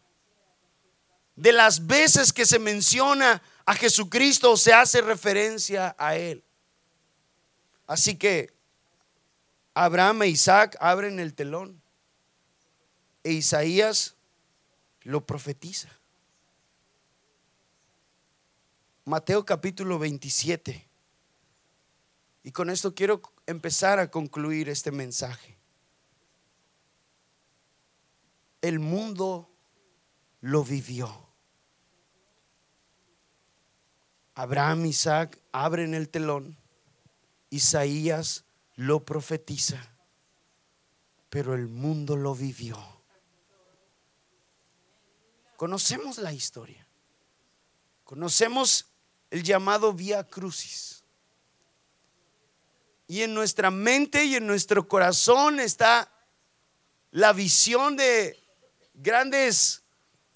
De 1.35 1.51
las 1.51 1.87
veces 1.87 2.33
que 2.33 2.45
se 2.45 2.59
menciona 2.59 3.41
a 3.65 3.73
Jesucristo 3.73 4.57
se 4.57 4.73
hace 4.73 5.01
referencia 5.01 5.95
a 5.97 6.15
Él. 6.15 6.43
Así 7.87 8.15
que 8.15 8.53
Abraham 9.73 10.23
e 10.23 10.27
Isaac 10.27 10.77
abren 10.79 11.19
el 11.19 11.33
telón 11.33 11.81
e 13.23 13.31
Isaías 13.33 14.15
lo 15.01 15.25
profetiza. 15.25 15.89
Mateo 19.05 19.45
capítulo 19.45 19.97
27. 19.99 20.87
Y 22.43 22.51
con 22.51 22.69
esto 22.69 22.93
quiero 22.93 23.21
empezar 23.45 23.99
a 23.99 24.09
concluir 24.09 24.69
este 24.69 24.91
mensaje. 24.91 25.60
El 28.61 28.79
mundo 28.79 29.49
lo 30.41 30.63
vivió. 30.63 31.27
Abraham, 34.35 34.85
Isaac 34.85 35.39
abren 35.51 35.93
el 35.93 36.09
telón, 36.09 36.57
Isaías 37.49 38.45
lo 38.75 39.03
profetiza, 39.03 39.93
pero 41.29 41.53
el 41.53 41.67
mundo 41.67 42.15
lo 42.15 42.33
vivió. 42.33 42.77
Conocemos 45.57 46.17
la 46.17 46.33
historia, 46.33 46.87
conocemos 48.03 48.87
el 49.29 49.43
llamado 49.43 49.93
vía 49.93 50.23
crucis. 50.23 51.03
Y 53.07 53.23
en 53.23 53.33
nuestra 53.33 53.69
mente 53.69 54.23
y 54.23 54.35
en 54.35 54.47
nuestro 54.47 54.87
corazón 54.87 55.59
está 55.59 56.09
la 57.11 57.33
visión 57.33 57.97
de 57.97 58.40
grandes 59.01 59.83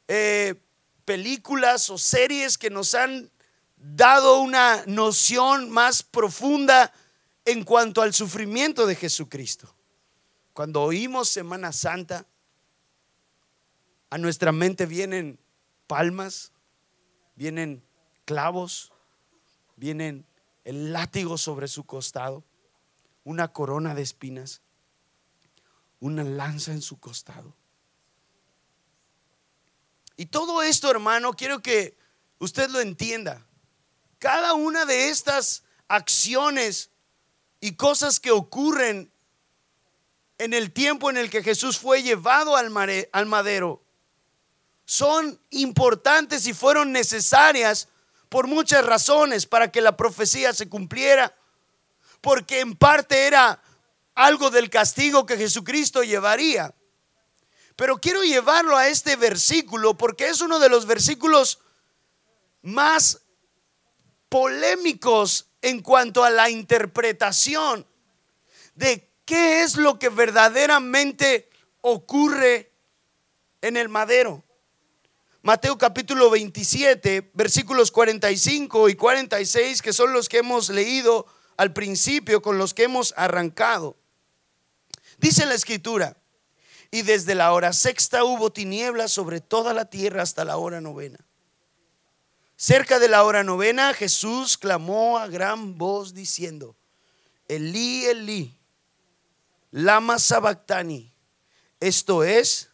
eh, 0.08 0.56
películas 1.06 1.89
o 1.89 1.97
series 1.97 2.58
que 2.58 2.69
nos 2.69 2.95
han 2.95 3.32
dado 3.78 4.39
una 4.39 4.84
noción 4.88 5.69
más 5.69 6.01
profunda 6.01 6.91
en 7.45 7.63
cuanto 7.63 8.01
al 8.01 8.13
sufrimiento 8.13 8.88
de 8.88 8.95
Jesucristo. 8.95 9.75
Cuando 10.54 10.82
oímos 10.82 11.30
Semana 11.30 11.71
Santa, 11.71 12.25
a 14.10 14.17
nuestra 14.17 14.51
mente 14.51 14.86
vienen 14.86 15.39
palmas, 15.88 16.51
vienen 17.36 17.84
clavos, 18.25 18.91
vienen 19.75 20.25
el 20.63 20.91
látigo 20.93 21.38
sobre 21.38 21.67
su 21.67 21.84
costado, 21.84 22.43
una 23.23 23.49
corona 23.49 23.93
de 23.93 24.01
espinas, 24.01 24.62
una 25.99 26.23
lanza 26.23 26.71
en 26.71 26.82
su 26.82 26.99
costado. 26.99 27.54
Y 30.17 30.28
todo 30.28 30.62
esto, 30.63 30.89
hermano, 30.89 31.34
quiero 31.34 31.62
que 31.62 31.97
usted 32.39 32.69
lo 32.69 32.80
entienda. 32.80 33.45
Cada 34.19 34.54
una 34.54 34.86
de 34.86 35.10
estas 35.10 35.63
acciones 35.88 36.89
y 37.60 37.75
cosas 37.75 38.19
que 38.19 38.32
ocurren 38.32 39.12
en 40.38 40.54
el 40.54 40.71
tiempo 40.71 41.10
en 41.10 41.17
el 41.17 41.30
que 41.30 41.43
Jesús 41.43 41.78
fue 41.78 42.04
llevado 42.04 42.56
al, 42.56 42.69
madero 42.69 43.82
son 44.86 45.39
importantes 45.49 46.45
y 46.47 46.54
fueron 46.54 46.91
necesarias 46.91 47.88
por 48.30 48.47
muchas 48.47 48.86
razones 48.86 49.45
para 49.45 49.71
que 49.71 49.82
la 49.82 49.95
profecía 49.95 50.54
se 50.54 50.67
cumpliera, 50.67 51.36
porque 52.21 52.60
en 52.60 52.75
parte 52.75 53.28
era 53.28 53.62
algo 54.13 54.49
del 54.49 54.69
castigo 54.69 55.25
que 55.25 55.38
Jesucristo 55.38 56.04
llevaría. 56.04 56.73
Pero 57.75 57.97
quiero 57.97 58.23
llevarlo 58.23 58.77
a 58.77 58.88
este 58.88 59.15
versículo 59.15 59.97
porque 59.97 60.29
es 60.29 60.41
uno 60.41 60.59
de 60.59 60.69
los 60.69 60.85
versículos 60.85 61.59
más 62.61 63.21
polémicos 64.29 65.49
en 65.61 65.81
cuanto 65.81 66.23
a 66.23 66.29
la 66.29 66.49
interpretación 66.49 67.85
de 68.75 69.09
qué 69.25 69.63
es 69.63 69.75
lo 69.75 69.99
que 69.99 70.09
verdaderamente 70.09 71.49
ocurre 71.81 72.71
en 73.61 73.77
el 73.77 73.89
madero. 73.89 74.43
Mateo 75.41 75.77
capítulo 75.77 76.29
27, 76.29 77.31
versículos 77.33 77.91
45 77.91 78.89
y 78.89 78.95
46, 78.95 79.81
que 79.81 79.93
son 79.93 80.11
los 80.11 80.27
que 80.27 80.39
hemos 80.39 80.69
leído 80.69 81.27
al 81.57 81.71
principio 81.71 82.41
con 82.41 82.57
los 82.57 82.73
que 82.73 82.83
hemos 82.83 83.13
arrancado. 83.15 83.95
Dice 85.17 85.45
la 85.45 85.53
escritura, 85.53 86.17
y 86.91 87.02
desde 87.02 87.36
la 87.36 87.54
hora 87.54 87.74
sexta 87.74 88.24
hubo 88.24 88.52
tinieblas 88.52 89.12
sobre 89.12 89.41
toda 89.41 89.74
la 89.74 89.86
tierra 89.86 90.21
hasta 90.21 90.45
la 90.45 90.58
hora 90.58 90.82
novena. 90.82 91.19
Cerca 92.58 93.00
de 93.00 93.10
la 93.10 93.24
hora 93.24 93.43
novena 93.43 93.93
Jesús 93.93 94.58
clamó 94.58 95.17
a 95.17 95.28
gran 95.28 95.78
voz 95.78 96.13
diciendo, 96.13 96.76
Elí, 97.48 98.06
Elí, 98.06 98.58
lama 99.71 100.19
sabactani. 100.19 101.13
Esto 101.80 102.24
es, 102.24 102.69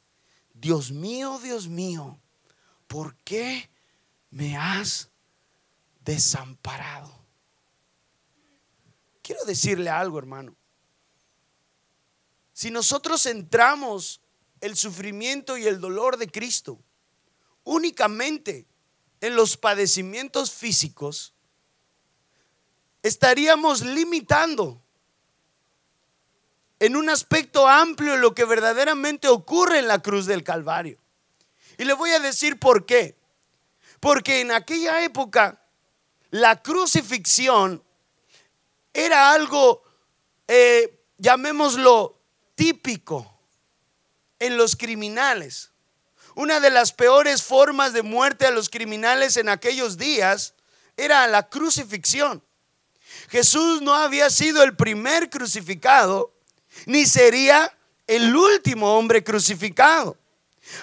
Dios 0.54 0.92
mío, 0.92 1.40
Dios 1.42 1.68
mío, 1.68 2.20
¿por 2.88 3.16
qué 3.18 3.70
me 4.30 4.56
has 4.56 5.10
desamparado? 6.06 7.12
Quiero 9.24 9.44
decirle 9.46 9.90
algo, 9.90 10.20
hermano. 10.20 10.56
Si 12.62 12.70
nosotros 12.70 13.24
centramos 13.24 14.22
el 14.60 14.78
sufrimiento 14.78 15.58
y 15.58 15.66
el 15.66 15.82
dolor 15.82 16.18
de 16.18 16.30
Cristo 16.30 16.78
únicamente 17.64 18.68
en 19.20 19.36
los 19.36 19.58
padecimientos 19.58 20.52
físicos, 20.52 21.34
estaríamos 23.02 23.82
limitando 23.82 24.80
en 26.80 26.98
un 26.98 27.10
aspecto 27.10 27.68
amplio 27.68 28.16
lo 28.18 28.36
que 28.36 28.46
verdaderamente 28.46 29.28
ocurre 29.28 29.80
en 29.80 29.88
la 29.88 30.04
cruz 30.04 30.28
del 30.28 30.44
Calvario. 30.44 31.00
Y 31.80 31.86
le 31.86 31.94
voy 31.94 32.12
a 32.12 32.20
decir 32.20 32.60
por 32.60 32.86
qué. 32.86 33.18
Porque 34.00 34.42
en 34.42 34.52
aquella 34.52 35.04
época 35.04 35.66
la 36.30 36.62
crucifixión 36.62 37.84
era 38.94 39.32
algo, 39.32 39.82
eh, 40.48 41.04
llamémoslo, 41.18 42.21
típico 42.62 43.40
en 44.38 44.56
los 44.56 44.76
criminales. 44.76 45.72
Una 46.36 46.60
de 46.60 46.70
las 46.70 46.94
peores 46.94 47.42
formas 47.42 47.92
de 47.92 48.04
muerte 48.04 48.46
a 48.46 48.52
los 48.52 48.70
criminales 48.70 49.36
en 49.38 49.50
aquellos 49.50 49.98
días 49.98 50.54
era 50.96 51.26
la 51.26 51.50
crucifixión. 51.50 52.44
Jesús 53.32 53.82
no 53.82 53.96
había 53.96 54.30
sido 54.30 54.62
el 54.62 54.76
primer 54.76 55.32
crucificado, 55.32 56.36
ni 56.86 57.08
sería 57.08 57.76
el 58.06 58.36
último 58.36 58.96
hombre 58.96 59.24
crucificado. 59.24 60.16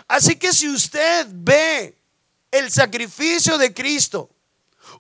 Así 0.08 0.34
que 0.34 0.52
si 0.52 0.68
usted 0.68 1.28
ve 1.30 1.96
el 2.50 2.72
sacrificio 2.72 3.56
de 3.56 3.72
Cristo 3.72 4.30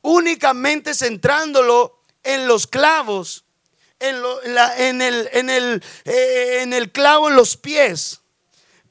únicamente 0.00 0.94
centrándolo 0.94 2.00
en 2.22 2.46
los 2.46 2.68
clavos, 2.68 3.44
en, 4.00 5.02
el, 5.02 5.82
eh, 6.04 6.66
el 6.70 6.92
clavo 6.92 7.28
en 7.28 7.36
los 7.36 7.56
pies, 7.56 8.20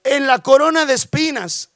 en 0.03 0.27
la 0.27 0.39
corona 0.39 0.85
de 0.85 0.93
espinas, 0.93 1.69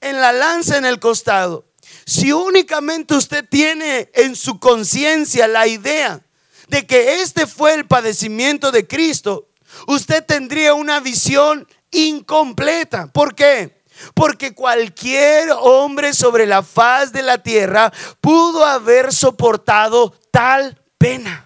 en 0.00 0.20
la 0.20 0.32
lanza 0.32 0.76
en 0.76 0.84
el 0.84 1.00
costado. 1.00 1.64
Si 2.06 2.32
únicamente 2.32 3.14
usted 3.14 3.46
tiene 3.48 4.10
en 4.14 4.36
su 4.36 4.58
conciencia 4.58 5.48
la 5.48 5.66
idea 5.66 6.20
de 6.68 6.86
que 6.86 7.22
este 7.22 7.46
fue 7.46 7.74
el 7.74 7.86
padecimiento 7.86 8.70
de 8.70 8.86
Cristo, 8.86 9.48
usted 9.86 10.24
tendría 10.24 10.74
una 10.74 11.00
visión 11.00 11.66
incompleta. 11.90 13.06
¿Por 13.12 13.34
qué? 13.34 13.82
Porque 14.14 14.54
cualquier 14.54 15.50
hombre 15.60 16.12
sobre 16.12 16.46
la 16.46 16.62
faz 16.62 17.12
de 17.12 17.22
la 17.22 17.38
tierra 17.38 17.92
pudo 18.20 18.64
haber 18.64 19.12
soportado 19.12 20.14
tal 20.30 20.82
pena. 20.98 21.43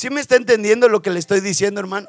¿Sí 0.00 0.08
me 0.08 0.22
está 0.22 0.36
entendiendo 0.36 0.88
lo 0.88 1.02
que 1.02 1.10
le 1.10 1.18
estoy 1.18 1.42
diciendo, 1.42 1.78
hermano? 1.78 2.08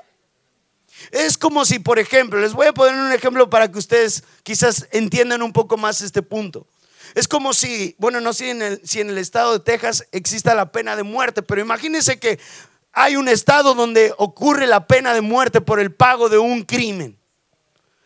Es 1.11 1.37
como 1.37 1.65
si, 1.65 1.77
por 1.79 1.99
ejemplo, 1.99 2.39
les 2.39 2.53
voy 2.53 2.67
a 2.67 2.73
poner 2.73 2.95
un 2.95 3.11
ejemplo 3.11 3.49
para 3.49 3.69
que 3.69 3.77
ustedes 3.77 4.23
quizás 4.43 4.87
entiendan 4.93 5.41
un 5.41 5.51
poco 5.51 5.75
más 5.75 5.99
este 5.99 6.21
punto. 6.21 6.65
Es 7.15 7.27
como 7.27 7.53
si, 7.53 7.93
bueno, 7.97 8.21
no 8.21 8.31
sé 8.31 8.45
si 8.45 8.49
en 8.51 8.61
el, 8.61 8.81
si 8.85 9.01
en 9.01 9.09
el 9.09 9.17
estado 9.17 9.51
de 9.51 9.59
Texas 9.59 10.07
exista 10.13 10.55
la 10.55 10.71
pena 10.71 10.95
de 10.95 11.03
muerte, 11.03 11.41
pero 11.41 11.59
imagínense 11.59 12.17
que 12.17 12.39
hay 12.93 13.17
un 13.17 13.27
estado 13.27 13.73
donde 13.73 14.13
ocurre 14.17 14.67
la 14.67 14.87
pena 14.87 15.13
de 15.13 15.19
muerte 15.19 15.59
por 15.59 15.81
el 15.81 15.93
pago 15.93 16.29
de 16.29 16.37
un 16.37 16.63
crimen. 16.63 17.19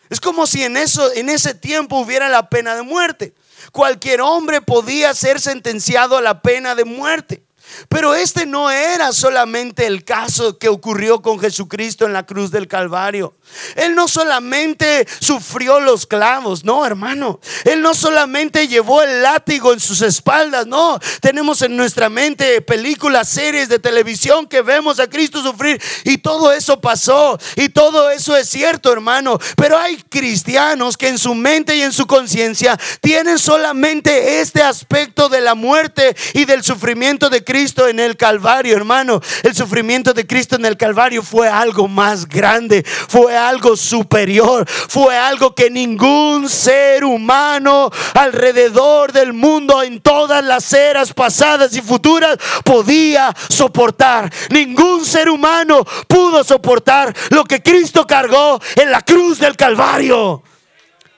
Es 0.10 0.20
como 0.20 0.48
si 0.48 0.64
en, 0.64 0.78
eso, 0.78 1.14
en 1.14 1.30
ese 1.30 1.54
tiempo 1.54 2.00
hubiera 2.00 2.28
la 2.28 2.50
pena 2.50 2.74
de 2.74 2.82
muerte. 2.82 3.36
Cualquier 3.72 4.22
hombre 4.22 4.62
podía 4.62 5.14
ser 5.14 5.40
sentenciado 5.40 6.18
a 6.18 6.24
la 6.24 6.42
pena 6.42 6.74
de 6.74 6.86
muerte. 6.86 7.45
Pero 7.90 8.16
este 8.16 8.46
no 8.46 8.72
era 8.72 9.12
solamente 9.12 9.86
el 9.86 10.04
caso 10.04 10.58
que 10.58 10.70
ocurrió 10.70 11.22
con 11.22 11.40
Jesucristo 11.40 12.06
en 12.06 12.14
la 12.14 12.26
cruz 12.26 12.52
del 12.52 12.68
Calvario. 12.68 13.36
Él 13.76 13.96
no 13.96 14.08
solamente 14.08 15.08
sufrió 15.20 15.80
los 15.80 16.06
clavos, 16.06 16.64
no, 16.64 16.86
hermano. 16.86 17.40
Él 17.64 17.82
no 17.82 17.94
solamente 17.94 18.68
llevó 18.68 19.02
el 19.02 19.22
látigo 19.22 19.74
en 19.74 19.80
sus 19.80 20.02
espaldas, 20.02 20.68
no. 20.68 21.00
Tenemos 21.22 21.62
en 21.62 21.76
nuestra 21.76 22.10
mente 22.10 22.62
películas, 22.62 23.30
series 23.30 23.70
de 23.70 23.80
televisión 23.80 24.48
que 24.48 24.62
vemos 24.62 25.00
a 25.00 25.08
Cristo 25.08 25.42
sufrir 25.42 25.82
y 26.04 26.18
todo 26.18 26.52
eso 26.52 26.80
pasó 26.82 27.38
y 27.56 27.70
todo 27.70 28.10
eso 28.10 28.36
es 28.36 28.50
cierto, 28.50 28.92
hermano. 28.92 29.38
Pero 29.56 29.78
hay 29.78 29.98
cristianos 30.10 30.98
que 30.98 31.08
en 31.08 31.18
su 31.18 31.36
mente 31.36 31.76
y 31.76 31.82
en 31.82 31.94
su 31.94 32.08
conciencia 32.08 32.80
tienen 33.02 33.40
solamente 33.40 34.42
este 34.42 34.62
aspecto 34.62 35.30
de 35.30 35.42
la 35.42 35.56
muerte 35.56 36.16
y 36.34 36.46
del 36.46 36.64
sufrimiento 36.64 37.30
de 37.30 37.44
Cristo 37.44 37.65
en 37.88 38.00
el 38.00 38.16
Calvario, 38.16 38.76
hermano. 38.76 39.22
El 39.44 39.56
sufrimiento 39.56 40.14
de 40.14 40.28
Cristo 40.28 40.56
en 40.56 40.66
el 40.66 40.78
Calvario 40.78 41.24
fue 41.24 41.48
algo 41.48 41.88
más 41.88 42.28
grande, 42.28 42.84
fue 42.84 43.36
algo 43.36 43.76
superior, 43.76 44.68
fue 44.70 45.18
algo 45.18 45.56
que 45.56 45.70
ningún 45.70 46.48
ser 46.50 47.04
humano 47.04 47.90
alrededor 48.14 49.12
del 49.12 49.34
mundo 49.34 49.82
en 49.82 50.00
todas 50.00 50.44
las 50.44 50.72
eras 50.74 51.14
pasadas 51.14 51.76
y 51.76 51.82
futuras 51.82 52.38
podía 52.64 53.36
soportar. 53.50 54.32
Ningún 54.50 55.04
ser 55.04 55.30
humano 55.30 55.84
pudo 56.08 56.44
soportar 56.44 57.16
lo 57.32 57.44
que 57.46 57.62
Cristo 57.62 58.06
cargó 58.06 58.62
en 58.76 58.92
la 58.92 59.02
cruz 59.02 59.40
del 59.40 59.56
Calvario. 59.56 60.44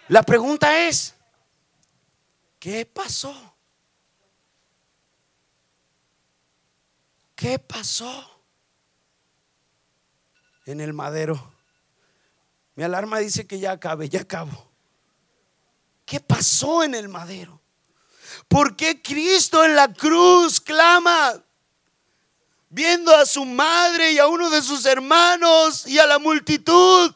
La 0.08 0.24
pregunta 0.24 0.88
es, 0.88 1.14
¿qué 2.58 2.86
pasó? 2.86 3.47
¿Qué 7.38 7.60
pasó 7.60 8.42
en 10.66 10.82
el 10.82 10.92
madero? 10.92 11.54
Mi 12.74 12.84
alarma 12.84 13.20
dice 13.20 13.46
que 13.46 13.60
ya 13.60 13.74
acabe, 13.74 14.10
ya 14.10 14.22
acabo. 14.22 14.72
¿Qué 16.04 16.20
pasó 16.20 16.84
en 16.84 16.96
el 16.96 17.10
madero? 17.10 17.62
¿Por 18.48 18.76
qué 18.76 19.04
Cristo 19.04 19.64
en 19.64 19.76
la 19.76 19.94
cruz 19.94 20.60
clama? 20.60 21.40
Viendo 22.70 23.16
a 23.16 23.24
su 23.28 23.46
madre 23.46 24.14
y 24.14 24.18
a 24.18 24.26
uno 24.26 24.50
de 24.50 24.64
sus 24.64 24.84
hermanos 24.88 25.86
y 25.86 26.00
a 26.00 26.08
la 26.08 26.18
multitud 26.18 27.14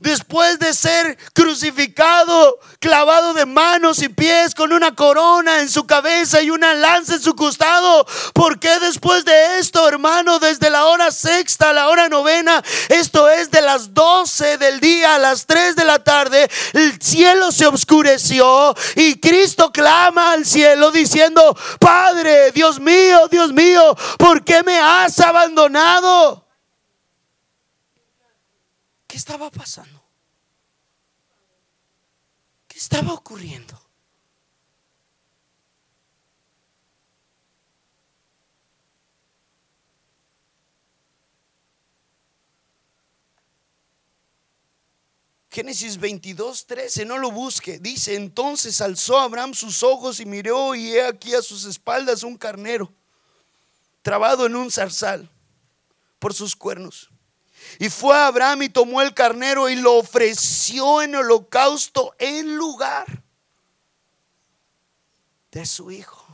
después 0.00 0.58
de 0.58 0.72
ser 0.72 1.18
crucificado, 1.32 2.58
clavado 2.78 3.34
de 3.34 3.46
manos 3.46 4.02
y 4.02 4.08
pies 4.08 4.54
con 4.54 4.72
una 4.72 4.94
corona 4.94 5.60
en 5.60 5.68
su 5.68 5.86
cabeza 5.86 6.42
y 6.42 6.50
una 6.50 6.74
lanza 6.74 7.14
en 7.14 7.22
su 7.22 7.34
costado. 7.34 8.06
¿Por 8.32 8.58
qué 8.58 8.78
después 8.80 9.24
de 9.24 9.58
esto, 9.58 9.88
hermano, 9.88 10.38
desde 10.38 10.70
la 10.70 10.86
hora 10.86 11.10
sexta 11.10 11.70
a 11.70 11.72
la 11.72 11.88
hora 11.88 12.08
novena, 12.08 12.62
esto 12.88 13.28
es 13.28 13.50
de 13.50 13.60
las 13.60 13.94
12 13.94 14.58
del 14.58 14.80
día 14.80 15.16
a 15.16 15.18
las 15.18 15.46
3 15.46 15.76
de 15.76 15.84
la 15.84 15.98
tarde, 16.02 16.48
el 16.72 17.00
cielo 17.00 17.52
se 17.52 17.66
oscureció 17.66 18.74
y 18.96 19.18
Cristo 19.20 19.72
clama 19.72 20.32
al 20.32 20.46
cielo 20.46 20.90
diciendo, 20.90 21.56
Padre, 21.78 22.52
Dios 22.52 22.80
mío, 22.80 23.28
Dios 23.30 23.52
mío, 23.52 23.96
¿por 24.18 24.44
qué 24.44 24.62
me 24.62 24.78
has 24.78 25.18
abandonado? 25.20 26.47
¿Qué 29.08 29.16
estaba 29.16 29.50
pasando? 29.50 30.00
¿Qué 32.68 32.78
estaba 32.78 33.14
ocurriendo? 33.14 33.88
Génesis 45.50 45.98
22, 45.98 46.66
13, 46.66 47.06
no 47.06 47.16
lo 47.16 47.30
busque. 47.30 47.78
Dice, 47.78 48.14
entonces 48.14 48.80
alzó 48.82 49.18
Abraham 49.18 49.54
sus 49.54 49.82
ojos 49.82 50.20
y 50.20 50.26
miró 50.26 50.74
y 50.74 50.92
he 50.92 51.02
aquí 51.02 51.34
a 51.34 51.40
sus 51.40 51.64
espaldas 51.64 52.22
un 52.22 52.36
carnero, 52.36 52.92
trabado 54.02 54.44
en 54.44 54.54
un 54.54 54.70
zarzal 54.70 55.28
por 56.18 56.34
sus 56.34 56.54
cuernos. 56.54 57.10
Y 57.78 57.88
fue 57.88 58.16
Abraham 58.16 58.62
y 58.62 58.68
tomó 58.68 59.02
el 59.02 59.14
carnero 59.14 59.68
y 59.68 59.76
lo 59.76 59.94
ofreció 59.94 61.02
en 61.02 61.14
holocausto 61.14 62.14
en 62.18 62.56
lugar 62.56 63.06
de 65.50 65.66
su 65.66 65.90
hijo. 65.90 66.24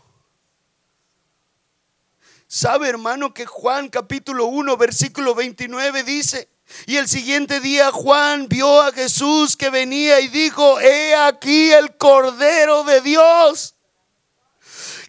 ¿Sabe, 2.46 2.88
hermano, 2.88 3.34
que 3.34 3.46
Juan 3.46 3.88
capítulo 3.88 4.46
1, 4.46 4.76
versículo 4.76 5.34
29 5.34 6.04
dice, 6.04 6.48
y 6.86 6.96
el 6.96 7.08
siguiente 7.08 7.60
día 7.60 7.90
Juan 7.90 8.48
vio 8.48 8.82
a 8.82 8.92
Jesús 8.92 9.56
que 9.56 9.70
venía 9.70 10.20
y 10.20 10.28
dijo, 10.28 10.80
he 10.80 11.14
aquí 11.14 11.72
el 11.72 11.96
Cordero 11.96 12.84
de 12.84 13.00
Dios 13.00 13.74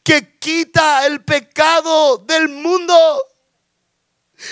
que 0.03 0.37
quita 0.37 1.07
el 1.07 1.23
pecado 1.23 2.17
del 2.19 2.47
mundo. 2.49 2.93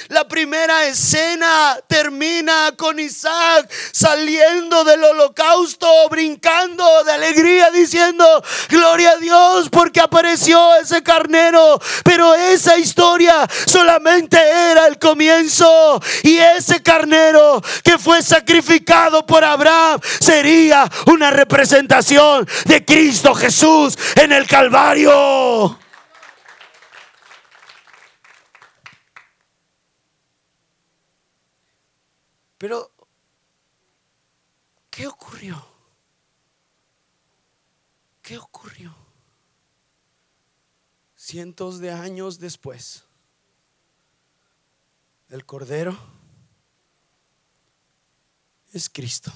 La 0.07 0.27
primera 0.27 0.85
escena 0.85 1.77
termina 1.87 2.73
con 2.77 2.99
Isaac 2.99 3.69
saliendo 3.91 4.83
del 4.83 5.03
holocausto, 5.03 5.87
brincando 6.09 7.03
de 7.03 7.11
alegría, 7.11 7.69
diciendo, 7.71 8.25
gloria 8.69 9.11
a 9.11 9.17
Dios 9.17 9.69
porque 9.69 9.99
apareció 9.99 10.75
ese 10.75 11.03
carnero. 11.03 11.79
Pero 12.03 12.33
esa 12.33 12.77
historia 12.77 13.47
solamente 13.65 14.37
era 14.37 14.87
el 14.87 14.97
comienzo. 14.99 16.01
Y 16.23 16.37
ese 16.37 16.81
carnero 16.81 17.61
que 17.83 17.97
fue 17.97 18.21
sacrificado 18.21 19.25
por 19.25 19.43
Abraham 19.43 19.99
sería 20.19 20.89
una 21.07 21.31
representación 21.31 22.47
de 22.65 22.85
Cristo 22.85 23.35
Jesús 23.35 23.97
en 24.15 24.31
el 24.31 24.47
Calvario. 24.47 25.77
Pero, 32.63 32.89
¿qué 34.89 35.05
ocurrió? 35.05 35.61
¿Qué 38.21 38.37
ocurrió? 38.37 38.95
Cientos 41.13 41.79
de 41.79 41.91
años 41.91 42.39
después, 42.39 43.03
el 45.27 45.45
Cordero 45.45 45.93
es 48.71 48.89
Cristo. 48.89 49.33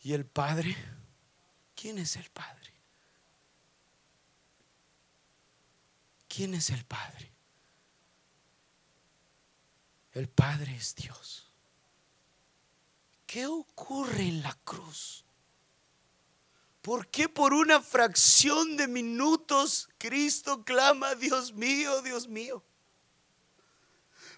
¿Y 0.00 0.14
el 0.14 0.24
Padre? 0.24 0.74
¿Quién 1.74 1.98
es 1.98 2.16
el 2.16 2.30
Padre? 2.30 2.72
¿Quién 6.26 6.54
es 6.54 6.70
el 6.70 6.86
Padre? 6.86 7.33
El 10.14 10.28
Padre 10.28 10.74
es 10.76 10.94
Dios. 10.94 11.50
¿Qué 13.26 13.46
ocurre 13.46 14.22
en 14.22 14.42
la 14.42 14.54
cruz? 14.64 15.24
¿Por 16.80 17.08
qué 17.08 17.28
por 17.28 17.52
una 17.52 17.80
fracción 17.80 18.76
de 18.76 18.86
minutos 18.86 19.88
Cristo 19.98 20.64
clama, 20.64 21.14
Dios 21.16 21.52
mío, 21.52 22.00
Dios 22.02 22.28
mío? 22.28 22.62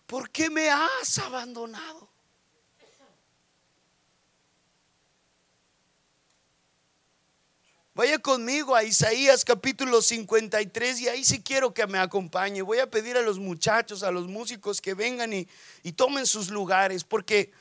¿Por 0.07 0.31
qué 0.31 0.49
me 0.49 0.71
has 0.71 1.19
abandonado? 1.19 2.16
Vaya 7.97 8.19
conmigo 8.19 8.77
a 8.77 8.85
Isaías 8.85 9.43
capítulo 9.43 10.03
53 10.03 11.01
y 11.01 11.09
ahí 11.09 11.25
sí 11.25 11.41
quiero 11.41 11.73
que 11.73 11.87
me 11.87 11.97
acompañe. 11.99 12.61
Voy 12.61 12.79
a 12.79 12.91
pedir 12.91 13.17
a 13.17 13.23
los 13.23 13.39
muchachos, 13.39 14.03
a 14.03 14.11
los 14.11 14.29
músicos 14.29 14.83
que 14.83 14.93
vengan 14.93 15.33
y, 15.33 15.49
y 15.83 15.93
tomen 15.93 16.27
sus 16.27 16.51
lugares 16.51 17.05
porque 17.05 17.53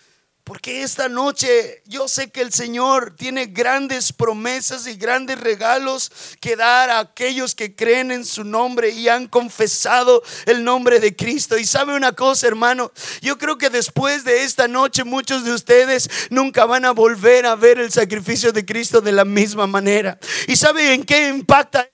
porque 0.46 0.84
esta 0.84 1.10
noche 1.10 1.82
yo 1.88 2.08
sé 2.08 2.30
que 2.30 2.42
el 2.42 2.54
Señor 2.54 3.16
tiene 3.18 3.48
grandes 3.48 4.14
promesas 4.14 4.86
y 4.86 4.94
grandes 4.94 5.40
regalos 5.40 6.12
que 6.40 6.56
dar 6.56 6.92
a 6.92 7.00
aquellos 7.00 7.56
que 7.56 7.76
creen 7.76 8.12
en 8.12 8.24
su 8.24 8.44
nombre 8.44 8.92
y 8.92 9.10
han 9.10 9.28
confesado 9.28 10.22
el 10.46 10.64
nombre 10.64 11.00
de 11.00 11.16
Cristo. 11.16 11.58
Y 11.58 11.66
sabe 11.66 11.96
una 11.96 12.12
cosa, 12.12 12.46
hermano, 12.46 12.92
yo 13.22 13.40
creo 13.40 13.58
que 13.58 13.72
después 13.72 14.24
de 14.24 14.44
esta 14.44 14.68
noche 14.68 15.04
muchos 15.04 15.44
de 15.44 15.52
ustedes 15.52 16.08
nunca 16.30 16.66
van 16.66 16.86
a 16.86 16.92
volver 16.92 17.48
a 17.48 17.56
ver 17.56 17.80
el 17.80 17.92
sacrificio 17.92 18.52
de 18.52 18.66
Cristo 18.66 19.02
de 19.02 19.14
la 19.14 19.26
misma 19.26 19.66
manera. 19.66 20.20
¿Y 20.48 20.56
sabe 20.56 20.94
en 20.94 21.04
qué 21.04 21.28
impacta? 21.28 21.90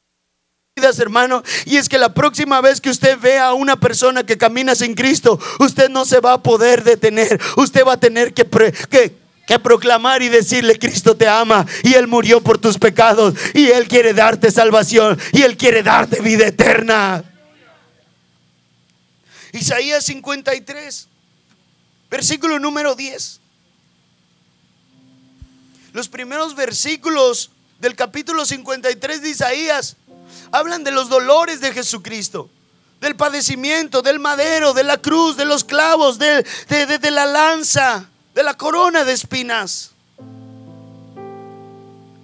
Hermano, 0.77 1.43
y 1.65 1.75
es 1.75 1.89
que 1.89 1.97
la 1.97 2.13
próxima 2.13 2.61
vez 2.61 2.79
que 2.79 2.89
usted 2.89 3.19
vea 3.19 3.47
a 3.47 3.53
una 3.53 3.77
persona 3.77 4.25
que 4.25 4.37
camina 4.37 4.73
sin 4.73 4.95
Cristo, 4.95 5.37
usted 5.59 5.89
no 5.89 6.05
se 6.05 6.21
va 6.21 6.33
a 6.33 6.41
poder 6.41 6.85
detener. 6.85 7.41
Usted 7.57 7.85
va 7.85 7.93
a 7.93 7.99
tener 7.99 8.33
que, 8.33 8.45
que, 8.47 9.59
proclamar 9.59 10.21
y 10.21 10.29
decirle, 10.29 10.79
Cristo 10.79 11.17
te 11.17 11.27
ama 11.27 11.65
y 11.83 11.95
Él 11.95 12.07
murió 12.07 12.41
por 12.41 12.57
tus 12.57 12.77
pecados 12.77 13.33
y 13.53 13.67
Él 13.67 13.89
quiere 13.89 14.13
darte 14.13 14.49
salvación 14.49 15.19
y 15.33 15.41
Él 15.41 15.57
quiere 15.57 15.83
darte 15.83 16.21
vida 16.21 16.47
eterna. 16.47 17.21
Isaías 19.51 20.05
53, 20.05 21.09
versículo 22.09 22.59
número 22.59 22.95
10. 22.95 23.41
Los 25.91 26.07
primeros 26.07 26.55
versículos 26.55 27.51
del 27.81 27.97
capítulo 27.97 28.45
53 28.45 29.21
de 29.21 29.29
Isaías 29.29 29.97
hablan 30.51 30.83
de 30.83 30.91
los 30.91 31.09
dolores 31.09 31.61
de 31.61 31.73
Jesucristo, 31.73 32.49
del 32.99 33.15
padecimiento, 33.15 34.01
del 34.01 34.19
madero, 34.19 34.73
de 34.73 34.83
la 34.83 34.97
cruz, 34.97 35.37
de 35.37 35.45
los 35.45 35.63
clavos, 35.63 36.19
de, 36.19 36.45
la 37.11 37.25
lanza, 37.25 38.09
de 38.33 38.43
la 38.43 38.55
corona 38.55 39.03
de 39.03 39.13
espinas. 39.13 39.91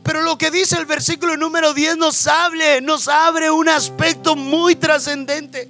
Pero 0.03 0.21
lo 0.21 0.37
que 0.37 0.51
dice 0.51 0.77
el 0.77 0.85
versículo 0.85 1.35
número 1.35 1.73
10 1.73 1.97
nos 1.97 2.27
abre, 2.27 2.79
nos 2.81 3.07
abre 3.07 3.51
un 3.51 3.67
aspecto 3.67 4.35
muy 4.35 4.75
trascendente. 4.75 5.69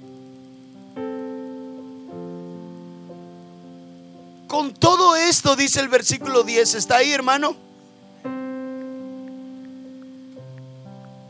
Con 4.46 4.72
todo 4.74 5.16
esto, 5.16 5.56
dice 5.56 5.80
el 5.80 5.88
versículo 5.88 6.42
10, 6.42 6.74
¿está 6.74 6.96
ahí 6.96 7.12
hermano? 7.12 7.67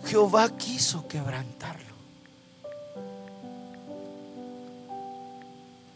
Jehová 0.09 0.49
quiso 0.57 1.07
quebrantarlo. 1.07 1.85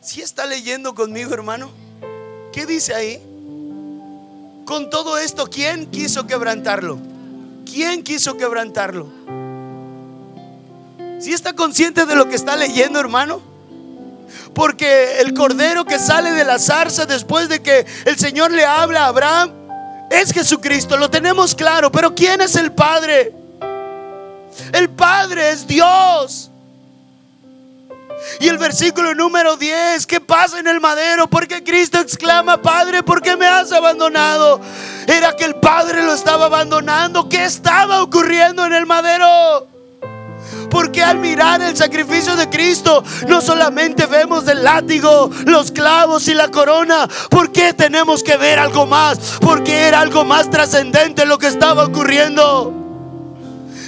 Si 0.03 0.21
está 0.21 0.45
leyendo 0.45 0.95
conmigo, 0.95 1.33
hermano? 1.33 1.71
¿Qué 2.53 2.67
dice 2.67 2.95
ahí? 2.95 3.23
Con 4.67 4.91
todo 4.91 5.17
esto, 5.17 5.47
¿quién 5.49 5.87
quiso 5.87 6.27
quebrantarlo? 6.27 6.99
¿Quién 7.65 8.03
quiso 8.03 8.37
quebrantarlo? 8.37 9.09
Si 11.19 11.33
está 11.33 11.55
consciente 11.55 12.05
de 12.05 12.15
lo 12.15 12.29
que 12.29 12.37
está 12.37 12.57
leyendo, 12.57 13.01
hermano? 13.01 13.41
Porque 14.55 15.21
el 15.21 15.33
cordero 15.33 15.87
que 15.87 15.99
sale 15.99 16.33
de 16.33 16.45
la 16.45 16.59
zarza 16.59 17.07
después 17.07 17.49
de 17.49 17.63
que 17.63 17.87
el 18.05 18.19
Señor 18.19 18.51
le 18.51 18.67
habla 18.67 19.05
a 19.05 19.09
Abraham 19.09 19.53
es 20.11 20.33
Jesucristo, 20.33 20.99
lo 20.99 21.09
tenemos 21.09 21.55
claro, 21.55 21.91
pero 21.91 22.15
¿quién 22.15 22.43
es 22.43 22.57
el 22.57 22.73
Padre? 22.73 23.42
El 24.73 24.91
Padre 24.91 25.51
es 25.51 25.67
Dios. 25.67 26.51
Y 28.41 28.49
el 28.49 28.59
versículo 28.59 29.15
número 29.15 29.57
10, 29.57 30.07
¿qué 30.07 30.21
pasa 30.21 30.59
en 30.59 30.67
el 30.67 30.81
madero? 30.81 31.29
Porque 31.29 31.63
Cristo 31.63 31.99
exclama, 31.99 32.61
Padre, 32.61 33.03
¿por 33.03 33.21
qué 33.21 33.37
me 33.37 33.47
has 33.47 33.73
abandonado? 33.73 34.61
Era 35.07 35.35
que 35.35 35.45
el 35.45 35.57
Padre 35.57 36.03
lo 36.03 36.15
estaba 36.15 36.47
abandonando. 36.47 37.29
¿Qué 37.29 37.45
estaba 37.45 38.03
ocurriendo 38.03 38.65
en 38.65 38.75
el 38.75 38.87
madero? 38.87 39.67
Porque 40.71 41.03
al 41.03 41.19
mirar 41.19 41.61
el 41.61 41.77
sacrificio 41.77 42.35
de 42.37 42.49
Cristo, 42.49 43.05
no 43.29 43.41
solamente 43.41 44.07
vemos 44.07 44.47
el 44.49 44.65
látigo, 44.65 45.31
los 45.45 45.71
clavos 45.71 46.29
y 46.29 46.35
la 46.35 46.49
corona. 46.49 47.09
¿Por 47.29 47.53
qué 47.53 47.75
tenemos 47.75 48.23
que 48.23 48.37
ver 48.37 48.59
algo 48.59 48.87
más? 48.87 49.19
Porque 49.41 49.89
era 49.89 50.01
algo 50.01 50.25
más 50.25 50.49
trascendente 50.49 51.27
lo 51.27 51.39
que 51.39 51.49
estaba 51.49 51.85
ocurriendo. 51.85 52.82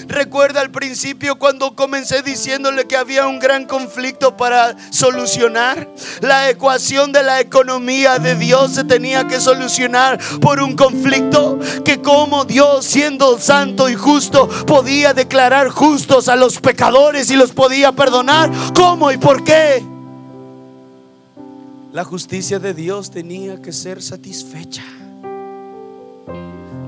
Recuerda 0.08 0.60
al 0.60 0.70
principio 0.70 1.38
cuando 1.38 1.74
comencé 1.74 2.22
diciéndole 2.22 2.86
que 2.86 2.96
había 2.96 3.26
un 3.26 3.38
gran 3.38 3.66
conflicto 3.66 4.36
para 4.36 4.76
solucionar. 4.90 5.88
La 6.20 6.50
ecuación 6.50 7.12
de 7.12 7.22
la 7.22 7.40
economía 7.40 8.18
de 8.18 8.34
Dios 8.34 8.72
se 8.72 8.84
tenía 8.84 9.26
que 9.26 9.40
solucionar 9.40 10.18
por 10.40 10.60
un 10.60 10.76
conflicto 10.76 11.58
que 11.84 12.00
como 12.00 12.44
Dios 12.44 12.84
siendo 12.84 13.38
santo 13.38 13.88
y 13.88 13.94
justo 13.94 14.48
podía 14.66 15.14
declarar 15.14 15.68
justos 15.68 16.28
a 16.28 16.36
los 16.36 16.60
pecadores 16.60 17.30
y 17.30 17.36
los 17.36 17.52
podía 17.52 17.92
perdonar. 17.92 18.50
¿Cómo 18.74 19.10
y 19.10 19.16
por 19.16 19.44
qué? 19.44 19.82
La 21.92 22.04
justicia 22.04 22.58
de 22.58 22.74
Dios 22.74 23.10
tenía 23.10 23.62
que 23.62 23.72
ser 23.72 24.02
satisfecha 24.02 24.82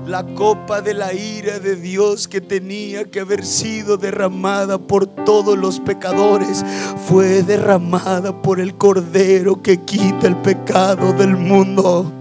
la 0.07 0.23
copa 0.23 0.81
de 0.81 0.93
la 0.93 1.13
ira 1.13 1.59
de 1.59 1.75
Dios 1.75 2.29
que 2.29 2.39
tenía 2.39 3.03
que 3.03 3.19
haber 3.19 3.45
sido 3.45 3.97
derramada 3.97 4.77
por 4.77 5.05
todos 5.05 5.57
los 5.57 5.81
pecadores 5.81 6.63
fue 7.07 7.43
derramada 7.43 8.41
por 8.41 8.61
el 8.61 8.75
Cordero 8.75 9.61
que 9.61 9.81
quita 9.81 10.27
el 10.27 10.37
pecado 10.37 11.11
del 11.11 11.35
mundo. 11.35 12.16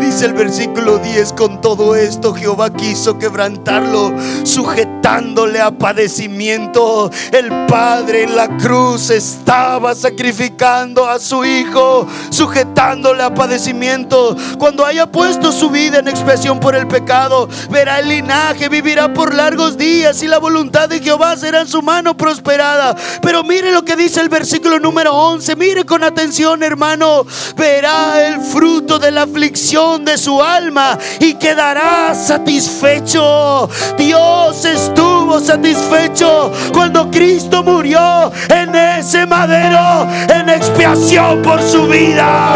Dice 0.00 0.26
el 0.26 0.32
versículo 0.32 0.98
10, 0.98 1.32
con 1.32 1.60
todo 1.60 1.94
esto 1.94 2.34
Jehová 2.34 2.70
quiso 2.70 3.18
quebrantarlo, 3.18 4.12
sujetándole 4.44 5.60
a 5.60 5.70
padecimiento. 5.70 7.10
El 7.32 7.66
Padre 7.66 8.24
en 8.24 8.36
la 8.36 8.48
cruz 8.58 9.10
estaba 9.10 9.94
sacrificando 9.94 11.08
a 11.08 11.18
su 11.18 11.44
Hijo, 11.44 12.06
sujetándole 12.30 13.22
a 13.22 13.34
padecimiento. 13.34 14.36
Cuando 14.58 14.84
haya 14.84 15.10
puesto 15.10 15.52
su 15.52 15.70
vida 15.70 15.98
en 15.98 16.08
expiación 16.08 16.60
por 16.60 16.74
el 16.74 16.86
pecado, 16.86 17.48
verá 17.70 18.00
el 18.00 18.08
linaje, 18.08 18.68
vivirá 18.68 19.12
por 19.12 19.34
largos 19.34 19.76
días 19.76 20.22
y 20.22 20.28
la 20.28 20.38
voluntad 20.38 20.88
de 20.88 21.00
Jehová 21.00 21.36
será 21.36 21.60
en 21.60 21.68
su 21.68 21.82
mano 21.82 22.16
prosperada. 22.16 22.94
Pero 23.22 23.42
mire 23.42 23.72
lo 23.72 23.84
que 23.84 23.96
dice 23.96 24.20
el 24.20 24.28
versículo 24.28 24.78
número 24.78 25.14
11, 25.14 25.56
mire 25.56 25.84
con 25.84 26.04
atención 26.04 26.62
hermano, 26.62 27.24
verá 27.56 28.26
el 28.26 28.40
fruto 28.40 28.98
de 28.98 29.10
la 29.10 29.22
aflicción 29.22 29.51
de 29.52 30.16
su 30.16 30.42
alma 30.42 30.98
y 31.20 31.34
quedará 31.34 32.14
satisfecho. 32.14 33.68
Dios 33.98 34.64
estuvo 34.64 35.38
satisfecho 35.40 36.50
cuando 36.72 37.10
Cristo 37.10 37.62
murió 37.62 38.32
en 38.48 38.74
ese 38.74 39.26
madero 39.26 40.08
en 40.28 40.48
expiación 40.48 41.42
por 41.42 41.60
su 41.62 41.86
vida. 41.86 42.54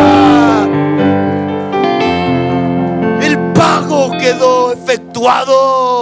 El 3.20 3.38
pago 3.52 4.12
quedó 4.12 4.72
efectuado. 4.72 5.95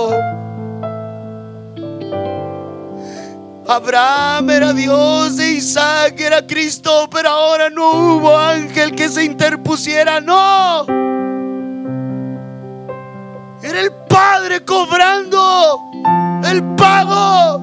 Abraham 3.67 4.51
era 4.51 4.73
Dios 4.75 5.39
e 5.39 5.53
Isaac 5.53 6.21
era 6.21 6.47
Cristo, 6.47 7.09
pero 7.11 7.31
ahora 7.31 7.71
no 7.71 7.93
hubo 7.93 8.37
ángel 8.37 8.95
que 8.95 9.09
se 9.09 9.25
interpusiera, 9.25 10.21
no. 10.21 10.85
Era 13.63 13.81
el 13.81 13.91
Padre 14.07 14.63
cobrando 14.67 15.81
el 16.45 16.63
pago. 16.77 17.63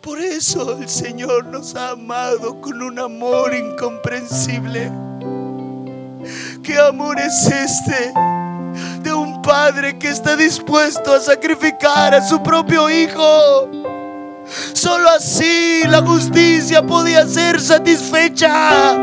Por 0.00 0.20
eso 0.20 0.78
el 0.78 0.88
Señor 0.88 1.46
nos 1.46 1.74
ha 1.74 1.90
amado 1.90 2.60
con 2.60 2.80
un 2.80 3.00
amor 3.00 3.52
incomprensible. 3.52 4.92
¿Qué 6.62 6.78
amor 6.78 7.18
es 7.18 7.46
este? 7.48 8.12
Padre 9.44 9.98
que 9.98 10.08
está 10.08 10.36
dispuesto 10.36 11.12
a 11.12 11.20
sacrificar 11.20 12.14
a 12.14 12.26
su 12.26 12.42
propio 12.42 12.88
hijo. 12.88 13.68
Solo 14.72 15.08
así 15.10 15.82
la 15.86 16.00
justicia 16.02 16.82
podía 16.82 17.26
ser 17.26 17.60
satisfecha. 17.60 18.96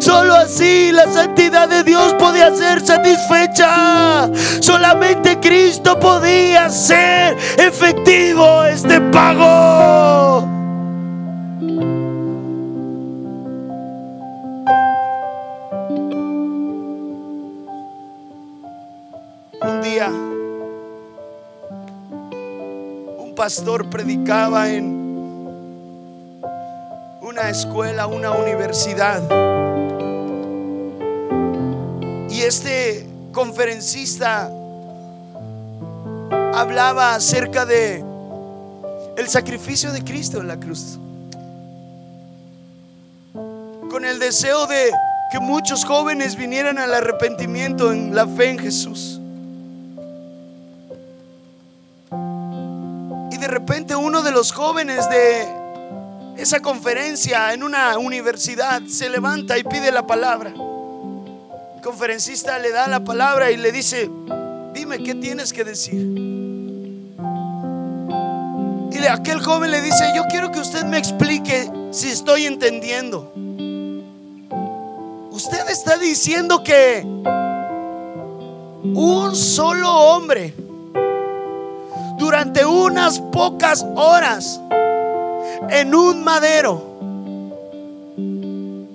Solo 0.00 0.34
así 0.34 0.92
la 0.92 1.10
santidad 1.12 1.68
de 1.68 1.82
Dios 1.82 2.14
podía 2.14 2.54
ser 2.54 2.84
satisfecha. 2.84 4.28
Solamente 4.60 5.38
Cristo 5.40 5.98
podía 5.98 6.68
ser 6.68 7.36
efectivo 7.58 8.64
este 8.64 9.00
pago. 9.00 9.99
Pastor 23.40 23.88
predicaba 23.88 24.70
en 24.70 24.84
una 27.22 27.48
escuela, 27.48 28.06
una 28.06 28.32
universidad. 28.32 29.22
Y 32.28 32.42
este 32.42 33.06
conferencista 33.32 34.50
hablaba 36.54 37.14
acerca 37.14 37.64
de 37.64 38.04
el 39.16 39.26
sacrificio 39.26 39.90
de 39.90 40.04
Cristo 40.04 40.40
en 40.40 40.46
la 40.46 40.60
cruz. 40.60 40.98
Con 43.90 44.04
el 44.04 44.18
deseo 44.18 44.66
de 44.66 44.90
que 45.32 45.40
muchos 45.40 45.86
jóvenes 45.86 46.36
vinieran 46.36 46.76
al 46.76 46.92
arrepentimiento 46.92 47.90
en 47.90 48.14
la 48.14 48.26
fe 48.26 48.50
en 48.50 48.58
Jesús. 48.58 49.19
De 53.40 53.48
repente 53.48 53.96
uno 53.96 54.22
de 54.22 54.30
los 54.30 54.52
jóvenes 54.52 55.08
de 55.08 55.48
esa 56.36 56.60
conferencia 56.60 57.52
en 57.54 57.62
una 57.62 57.98
universidad 57.98 58.82
se 58.86 59.08
levanta 59.08 59.56
y 59.58 59.64
pide 59.64 59.90
la 59.90 60.06
palabra. 60.06 60.52
El 61.76 61.82
conferencista 61.82 62.58
le 62.58 62.70
da 62.70 62.86
la 62.86 63.02
palabra 63.02 63.50
y 63.50 63.56
le 63.56 63.72
dice, 63.72 64.10
dime 64.74 65.02
qué 65.02 65.14
tienes 65.14 65.52
que 65.54 65.64
decir. 65.64 66.30
Y 68.92 69.06
aquel 69.06 69.40
joven 69.40 69.70
le 69.70 69.80
dice, 69.80 70.04
yo 70.14 70.24
quiero 70.28 70.52
que 70.52 70.58
usted 70.58 70.84
me 70.84 70.98
explique 70.98 71.70
si 71.90 72.10
estoy 72.10 72.44
entendiendo. 72.44 73.32
Usted 75.30 75.70
está 75.70 75.96
diciendo 75.96 76.62
que 76.62 77.02
un 78.82 79.34
solo 79.34 79.90
hombre 79.90 80.52
durante 82.30 82.64
unas 82.64 83.18
pocas 83.18 83.84
horas 83.96 84.60
en 85.68 85.92
un 85.92 86.22
madero 86.22 86.80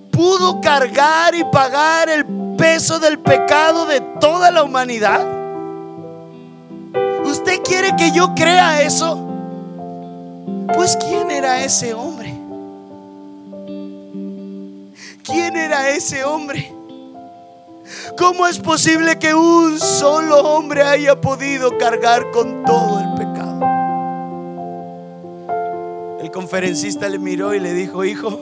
pudo 0.09 0.61
cargar 0.61 1.35
y 1.35 1.43
pagar 1.43 2.07
el 2.07 2.25
peso 2.55 2.97
del 2.97 3.19
pecado 3.19 3.87
de 3.87 3.99
toda 4.21 4.51
la 4.51 4.63
humanidad? 4.63 5.19
¿Usted 7.25 7.61
quiere 7.63 7.93
que 7.97 8.13
yo 8.13 8.33
crea 8.35 8.81
eso? 8.83 9.19
Pues 10.73 10.95
¿quién 10.95 11.29
era 11.29 11.61
ese 11.61 11.93
hombre? 11.93 12.33
¿Quién 15.25 15.57
era 15.57 15.89
ese 15.89 16.23
hombre? 16.23 16.73
¿Cómo 18.17 18.47
es 18.47 18.59
posible 18.59 19.19
que 19.19 19.33
un 19.33 19.77
solo 19.77 20.39
hombre 20.39 20.83
haya 20.83 21.19
podido 21.19 21.77
cargar 21.77 22.31
con 22.31 22.63
todo 22.63 23.01
el 23.01 23.14
conferencista 26.35 27.07
le 27.07 27.17
miró 27.17 27.53
y 27.53 27.61
le 27.61 27.71
dijo, 27.71 28.03
hijo, 28.03 28.37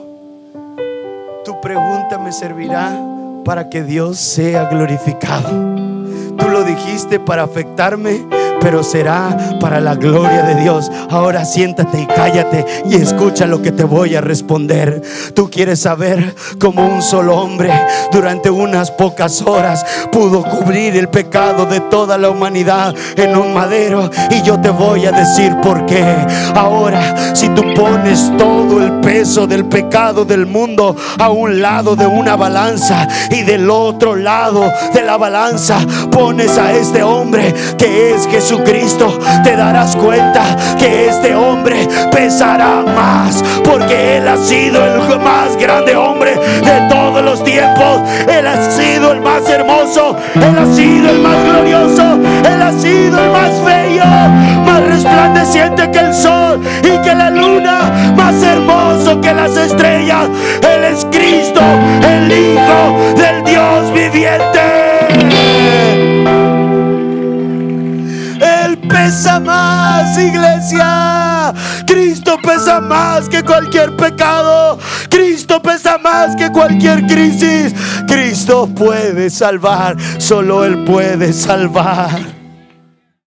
tu 1.44 1.60
pregunta 1.60 2.18
me 2.18 2.32
servirá 2.32 3.00
para 3.44 3.70
que 3.70 3.84
Dios 3.84 4.18
sea 4.18 4.64
glorificado. 4.64 5.48
Tú 6.36 6.48
lo 6.50 6.64
dijiste 6.64 7.20
para 7.20 7.44
afectarme 7.44 8.26
pero 8.64 8.82
será 8.82 9.36
para 9.60 9.78
la 9.78 9.94
gloria 9.94 10.42
de 10.42 10.54
Dios. 10.54 10.90
Ahora 11.10 11.44
siéntate 11.44 12.00
y 12.00 12.06
cállate 12.06 12.64
y 12.86 12.94
escucha 12.94 13.44
lo 13.44 13.60
que 13.60 13.72
te 13.72 13.84
voy 13.84 14.16
a 14.16 14.22
responder. 14.22 15.02
Tú 15.34 15.50
quieres 15.50 15.80
saber 15.80 16.34
cómo 16.58 16.86
un 16.86 17.02
solo 17.02 17.36
hombre 17.36 17.70
durante 18.10 18.48
unas 18.48 18.90
pocas 18.90 19.42
horas 19.42 19.84
pudo 20.10 20.42
cubrir 20.42 20.96
el 20.96 21.10
pecado 21.10 21.66
de 21.66 21.80
toda 21.80 22.16
la 22.16 22.30
humanidad 22.30 22.94
en 23.16 23.36
un 23.36 23.52
madero 23.52 24.10
y 24.30 24.40
yo 24.40 24.58
te 24.58 24.70
voy 24.70 25.04
a 25.04 25.12
decir 25.12 25.54
por 25.62 25.84
qué. 25.84 26.02
Ahora, 26.54 27.34
si 27.34 27.50
tú 27.50 27.62
pones 27.74 28.32
todo 28.38 28.82
el 28.82 28.92
peso 29.00 29.46
del 29.46 29.66
pecado 29.66 30.24
del 30.24 30.46
mundo 30.46 30.96
a 31.18 31.28
un 31.28 31.60
lado 31.60 31.96
de 31.96 32.06
una 32.06 32.34
balanza 32.34 33.06
y 33.30 33.42
del 33.42 33.68
otro 33.68 34.16
lado 34.16 34.72
de 34.94 35.02
la 35.02 35.18
balanza 35.18 35.80
pones 36.10 36.56
a 36.56 36.72
este 36.72 37.02
hombre 37.02 37.52
que 37.76 38.14
es 38.14 38.26
Jesús 38.26 38.53
Cristo 38.62 39.18
te 39.42 39.56
darás 39.56 39.96
cuenta 39.96 40.42
que 40.78 41.08
este 41.08 41.34
hombre 41.34 41.88
pesará 42.12 42.84
más, 42.94 43.42
porque 43.64 44.18
Él 44.18 44.28
ha 44.28 44.36
sido 44.36 44.84
el 44.84 45.18
más 45.20 45.56
grande 45.56 45.96
hombre 45.96 46.34
de 46.36 46.88
todos 46.88 47.24
los 47.24 47.42
tiempos. 47.42 48.02
Él 48.28 48.46
ha 48.46 48.70
sido 48.70 49.12
el 49.12 49.20
más 49.20 49.48
hermoso, 49.48 50.16
Él 50.34 50.58
ha 50.58 50.74
sido 50.74 51.10
el 51.10 51.18
más 51.20 51.44
glorioso, 51.44 52.18
Él 52.44 52.62
ha 52.62 52.72
sido 52.72 53.18
el 53.24 53.30
más 53.30 53.64
bello, 53.64 54.04
más 54.64 54.82
resplandeciente 54.86 55.90
que 55.90 55.98
el 55.98 56.14
sol 56.14 56.60
y 56.82 57.02
que 57.02 57.14
la 57.14 57.30
luna, 57.30 58.12
más 58.16 58.42
hermoso 58.42 59.20
que 59.20 59.32
las 59.32 59.56
estrellas. 59.56 60.28
Él 60.62 60.84
es 60.84 61.04
Cristo, 61.06 61.60
el 62.02 62.30
Hijo 62.30 63.14
del 63.16 63.42
Dios 63.44 63.92
viviente. 63.92 64.73
Pesa 69.14 69.38
más, 69.38 70.18
iglesia. 70.18 71.54
Cristo 71.86 72.36
pesa 72.42 72.80
más 72.80 73.28
que 73.28 73.44
cualquier 73.44 73.94
pecado. 73.94 74.76
Cristo 75.08 75.62
pesa 75.62 75.98
más 75.98 76.34
que 76.34 76.50
cualquier 76.50 77.06
crisis. 77.06 77.72
Cristo 78.08 78.68
puede 78.74 79.30
salvar, 79.30 79.96
solo 80.18 80.64
Él 80.64 80.82
puede 80.82 81.32
salvar. 81.32 82.33